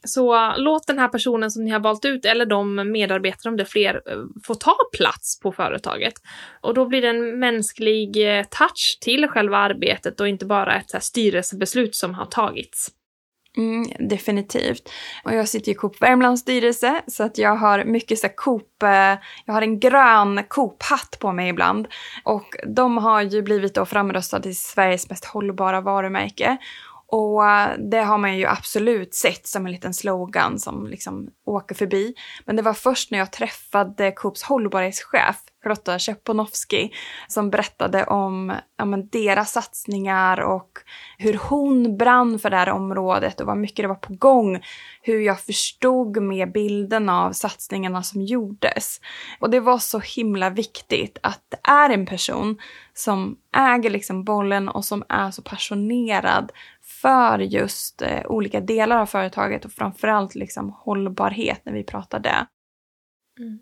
Så 0.03 0.53
låt 0.57 0.87
den 0.87 0.99
här 0.99 1.07
personen 1.07 1.51
som 1.51 1.63
ni 1.63 1.71
har 1.71 1.79
valt 1.79 2.05
ut, 2.05 2.25
eller 2.25 2.45
de 2.45 2.91
medarbetare 2.91 3.49
om 3.49 3.57
det 3.57 3.63
är 3.63 3.65
fler, 3.65 3.95
eh, 3.95 4.17
få 4.43 4.55
ta 4.55 4.75
plats 4.97 5.39
på 5.39 5.51
företaget. 5.51 6.13
Och 6.61 6.73
då 6.73 6.85
blir 6.85 7.01
det 7.01 7.09
en 7.09 7.39
mänsklig 7.39 8.37
eh, 8.37 8.43
touch 8.43 8.97
till 9.01 9.27
själva 9.27 9.57
arbetet 9.57 10.19
och 10.19 10.27
inte 10.27 10.45
bara 10.45 10.75
ett 10.75 10.89
så 10.89 10.97
styrelsebeslut 10.99 11.95
som 11.95 12.13
har 12.13 12.25
tagits. 12.25 12.91
Mm, 13.57 14.09
definitivt. 14.09 14.89
Och 15.23 15.33
jag 15.33 15.49
sitter 15.49 15.71
i 15.71 15.75
Coop 15.75 16.01
Värmlands 16.01 16.41
styrelse 16.41 17.01
så 17.07 17.23
att 17.23 17.37
jag 17.37 17.55
har 17.55 17.83
mycket 17.83 18.19
så 18.19 18.29
Coop, 18.29 18.83
eh, 18.83 19.17
jag 19.45 19.53
har 19.53 19.61
en 19.61 19.79
grön 19.79 20.43
Coop-hatt 20.47 21.17
på 21.19 21.31
mig 21.31 21.49
ibland. 21.49 21.87
Och 22.23 22.55
de 22.67 22.97
har 22.97 23.21
ju 23.21 23.41
blivit 23.41 23.75
då 23.75 23.85
framröstade 23.85 24.43
till 24.43 24.57
Sveriges 24.57 25.09
mest 25.09 25.25
hållbara 25.25 25.81
varumärke. 25.81 26.57
Och 27.11 27.43
det 27.91 28.01
har 28.01 28.17
man 28.17 28.37
ju 28.37 28.45
absolut 28.45 29.15
sett 29.15 29.47
som 29.47 29.65
en 29.65 29.71
liten 29.71 29.93
slogan 29.93 30.59
som 30.59 30.87
liksom 30.87 31.29
åker 31.45 31.75
förbi. 31.75 32.13
Men 32.45 32.55
det 32.55 32.61
var 32.61 32.73
först 32.73 33.11
när 33.11 33.19
jag 33.19 33.31
träffade 33.31 34.11
Coops 34.11 34.43
hållbarhetschef, 34.43 35.35
Charlotta 35.63 35.99
Czeponowski, 35.99 36.91
som 37.27 37.49
berättade 37.49 38.05
om 38.05 38.53
ja, 38.77 38.85
men 38.85 39.07
deras 39.07 39.51
satsningar 39.51 40.41
och 40.41 40.79
hur 41.17 41.33
hon 41.33 41.97
brann 41.97 42.39
för 42.39 42.49
det 42.49 42.57
här 42.57 42.69
området 42.69 43.41
och 43.41 43.47
vad 43.47 43.57
mycket 43.57 43.83
det 43.83 43.87
var 43.87 43.95
på 43.95 44.13
gång. 44.13 44.61
Hur 45.01 45.19
jag 45.19 45.39
förstod 45.39 46.21
med 46.21 46.51
bilden 46.51 47.09
av 47.09 47.31
satsningarna 47.31 48.03
som 48.03 48.21
gjordes. 48.21 49.01
Och 49.39 49.49
det 49.49 49.59
var 49.59 49.77
så 49.77 49.99
himla 49.99 50.49
viktigt 50.49 51.17
att 51.23 51.41
det 51.49 51.71
är 51.71 51.89
en 51.89 52.05
person 52.05 52.57
som 52.93 53.37
äger 53.55 53.89
liksom 53.89 54.23
bollen 54.23 54.69
och 54.69 54.85
som 54.85 55.03
är 55.09 55.31
så 55.31 55.41
passionerad 55.41 56.51
för 57.01 57.39
just 57.39 58.01
eh, 58.01 58.25
olika 58.25 58.61
delar 58.61 58.97
av 58.97 59.05
företaget 59.05 59.65
och 59.65 59.71
framförallt 59.71 60.35
liksom 60.35 60.69
hållbarhet 60.69 61.61
när 61.65 61.73
vi 61.73 61.83
pratar 61.83 62.19
det. 62.19 62.47
Mm. 63.39 63.59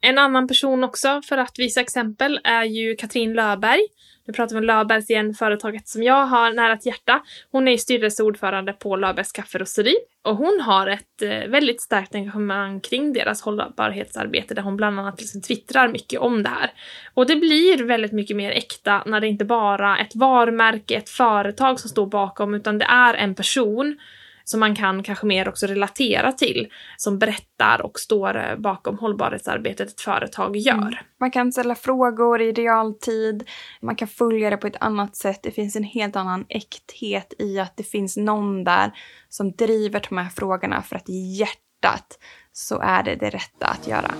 En 0.00 0.18
annan 0.18 0.48
person 0.48 0.84
också, 0.84 1.22
för 1.22 1.38
att 1.38 1.58
visa 1.58 1.80
exempel, 1.80 2.40
är 2.44 2.64
ju 2.64 2.96
Katrin 2.96 3.34
Löberg. 3.34 3.80
Nu 4.26 4.32
pratar 4.32 4.54
vi 4.54 4.58
om 4.58 4.64
Löfbergs 4.64 5.10
igen, 5.10 5.34
företaget 5.34 5.88
som 5.88 6.02
jag 6.02 6.26
har 6.26 6.52
nära 6.52 6.76
till 6.76 6.92
hjärta. 6.92 7.22
Hon 7.50 7.68
är 7.68 7.72
ju 7.72 7.78
styrelseordförande 7.78 8.72
på 8.72 8.96
Löfbergs 8.96 9.32
kafferosteri 9.32 9.94
och 10.22 10.36
hon 10.36 10.60
har 10.60 10.86
ett 10.86 11.22
eh, 11.22 11.48
väldigt 11.48 11.80
starkt 11.80 12.14
engagemang 12.14 12.80
kring 12.80 13.12
deras 13.12 13.42
hållbarhetsarbete 13.42 14.54
där 14.54 14.62
hon 14.62 14.76
bland 14.76 15.00
annat 15.00 15.20
liksom 15.20 15.42
twittrar 15.42 15.88
mycket 15.88 16.20
om 16.20 16.42
det 16.42 16.48
här. 16.48 16.72
Och 17.14 17.26
det 17.26 17.36
blir 17.36 17.84
väldigt 17.84 18.12
mycket 18.12 18.36
mer 18.36 18.50
äkta 18.50 19.02
när 19.06 19.20
det 19.20 19.26
inte 19.26 19.44
bara 19.44 19.96
är 19.96 20.02
ett 20.02 20.16
varumärke, 20.16 20.94
ett 20.94 21.10
företag 21.10 21.80
som 21.80 21.90
står 21.90 22.06
bakom, 22.06 22.54
utan 22.54 22.78
det 22.78 22.84
är 22.84 23.14
en 23.14 23.34
person 23.34 23.98
som 24.48 24.60
man 24.60 24.74
kan 24.74 25.02
kanske 25.02 25.26
mer 25.26 25.48
också 25.48 25.66
relatera 25.66 26.32
till, 26.32 26.68
som 26.96 27.18
berättar 27.18 27.82
och 27.82 28.00
står 28.00 28.36
eh, 28.36 28.56
bakom 28.56 28.98
hållbarhetsarbetet 28.98 29.88
ett 29.88 30.00
företag 30.00 30.56
gör. 30.56 30.74
Mm. 30.74 30.94
Man 31.20 31.30
kan 31.30 31.52
ställa 31.52 31.74
frågor 31.74 32.42
i 32.42 32.52
realtid, 32.52 33.48
man 33.82 33.96
kan 33.96 34.08
följa 34.08 34.50
det 34.50 34.56
på 34.56 34.66
ett 34.66 34.76
annat 34.80 35.16
sätt. 35.16 35.40
Det 35.42 35.50
finns 35.50 35.76
en 35.76 35.84
helt 35.84 36.16
annan 36.16 36.44
äkthet 36.48 37.34
i 37.38 37.58
att 37.58 37.76
det 37.76 37.84
finns 37.84 38.16
någon 38.16 38.64
där 38.64 38.92
som 39.28 39.52
driver 39.52 40.06
de 40.08 40.18
här 40.18 40.30
frågorna 40.30 40.82
för 40.82 40.96
att 40.96 41.08
i 41.08 41.36
hjärtat 41.38 42.18
så 42.52 42.78
är 42.78 43.02
det 43.02 43.14
det 43.14 43.30
rätta 43.30 43.66
att 43.66 43.86
göra. 43.88 44.14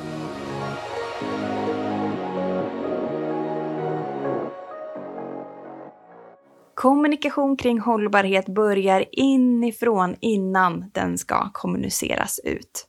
Kommunikation 6.76 7.56
kring 7.56 7.80
hållbarhet 7.80 8.46
börjar 8.46 9.04
inifrån 9.12 10.16
innan 10.20 10.90
den 10.94 11.18
ska 11.18 11.50
kommuniceras 11.52 12.40
ut. 12.44 12.86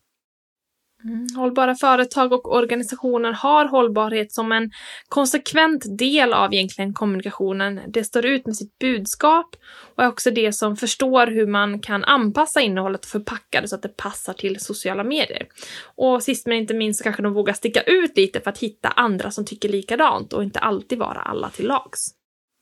Mm. 1.04 1.28
Hållbara 1.36 1.76
företag 1.76 2.34
och 2.34 2.56
organisationer 2.56 3.34
har 3.34 3.66
hållbarhet 3.66 4.32
som 4.32 4.52
en 4.52 4.72
konsekvent 5.10 5.98
del 5.98 6.34
av 6.34 6.54
egentligen 6.54 6.94
kommunikationen. 6.94 7.82
Det 7.88 8.04
står 8.04 8.26
ut 8.26 8.46
med 8.46 8.56
sitt 8.56 8.80
budskap 8.80 9.56
och 9.96 10.04
är 10.04 10.08
också 10.08 10.32
det 10.32 10.54
som 10.54 10.76
förstår 10.76 11.28
hur 11.28 11.48
man 11.48 11.80
kan 11.80 12.04
anpassa 12.04 12.62
innehållet 12.62 13.06
och 13.06 13.12
förpacka 13.12 13.62
det 13.62 13.68
så 13.68 13.76
att 13.76 13.82
det 13.82 13.98
passar 13.98 14.34
till 14.34 14.60
sociala 14.60 15.04
medier. 15.04 15.48
Och 15.96 16.24
sist 16.24 16.48
men 16.48 16.58
inte 16.58 16.74
minst 16.74 16.98
så 16.98 17.04
kanske 17.04 17.24
de 17.24 17.34
vågar 17.34 17.54
sticka 17.54 17.82
ut 17.82 18.18
lite 18.18 18.40
för 18.40 18.50
att 18.50 18.60
hitta 18.60 18.90
andra 18.90 19.32
som 19.32 19.46
tycker 19.46 19.70
likadant 19.70 20.34
och 20.34 20.44
inte 20.44 20.60
alltid 20.60 21.00
vara 21.00 21.20
alla 21.20 21.50
till 21.50 21.68
lags. 21.68 22.18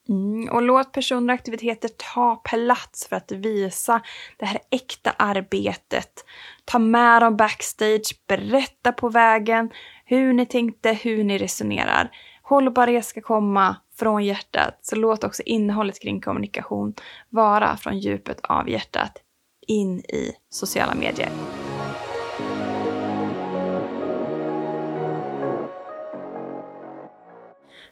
Mm, 0.10 0.50
och 0.50 0.62
låt 0.62 0.92
personer 0.92 1.34
och 1.34 1.40
aktiviteter 1.40 1.90
ta 2.14 2.36
plats 2.36 3.08
för 3.08 3.16
att 3.16 3.32
visa 3.32 4.02
det 4.38 4.46
här 4.46 4.60
äkta 4.72 5.12
arbetet. 5.18 6.26
Ta 6.66 6.80
med 6.80 7.22
dem 7.22 7.38
backstage, 7.38 8.20
berätta 8.28 8.92
på 8.92 9.10
vägen 9.10 9.70
hur 10.06 10.34
ni 10.34 10.46
tänkte, 10.46 10.94
hur 10.94 11.24
ni 11.24 11.38
resonerar. 11.38 12.12
Hållbarhet 12.42 13.06
ska 13.06 13.22
komma 13.22 13.76
från 14.00 14.26
hjärtat, 14.26 14.80
så 14.82 14.96
låt 14.96 15.24
också 15.24 15.44
innehållet 15.46 16.02
kring 16.02 16.22
kommunikation 16.22 16.94
vara 17.30 17.78
från 17.78 18.00
djupet 18.00 18.40
av 18.42 18.70
hjärtat 18.70 19.22
in 19.68 20.00
i 20.00 20.32
sociala 20.50 20.96
medier. 20.96 21.30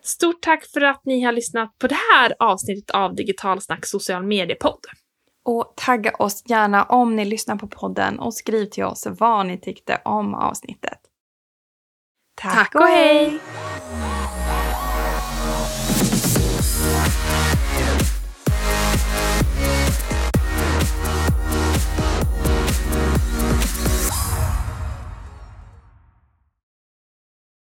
Stort 0.06 0.42
tack 0.42 0.66
för 0.74 0.82
att 0.82 1.02
ni 1.06 1.22
har 1.22 1.32
lyssnat 1.32 1.78
på 1.78 1.88
det 1.88 1.98
här 2.14 2.36
avsnittet 2.40 2.92
av 2.92 3.16
Digitalsnack 3.16 3.86
social 3.86 4.24
mediepodd. 4.24 4.80
Och 5.46 5.74
tagga 5.76 6.12
oss 6.12 6.44
gärna 6.50 6.84
om 6.84 7.16
ni 7.16 7.26
lyssnar 7.26 7.56
på 7.56 7.68
podden 7.68 8.20
och 8.20 8.34
skriv 8.34 8.66
till 8.66 8.84
oss 8.84 9.08
vad 9.20 9.46
ni 9.46 9.60
tyckte 9.60 10.02
om 10.06 10.34
avsnittet. 10.36 11.00
Tack, 12.42 12.54
Tack 12.54 12.76
och 12.76 12.88
hej! 12.88 13.40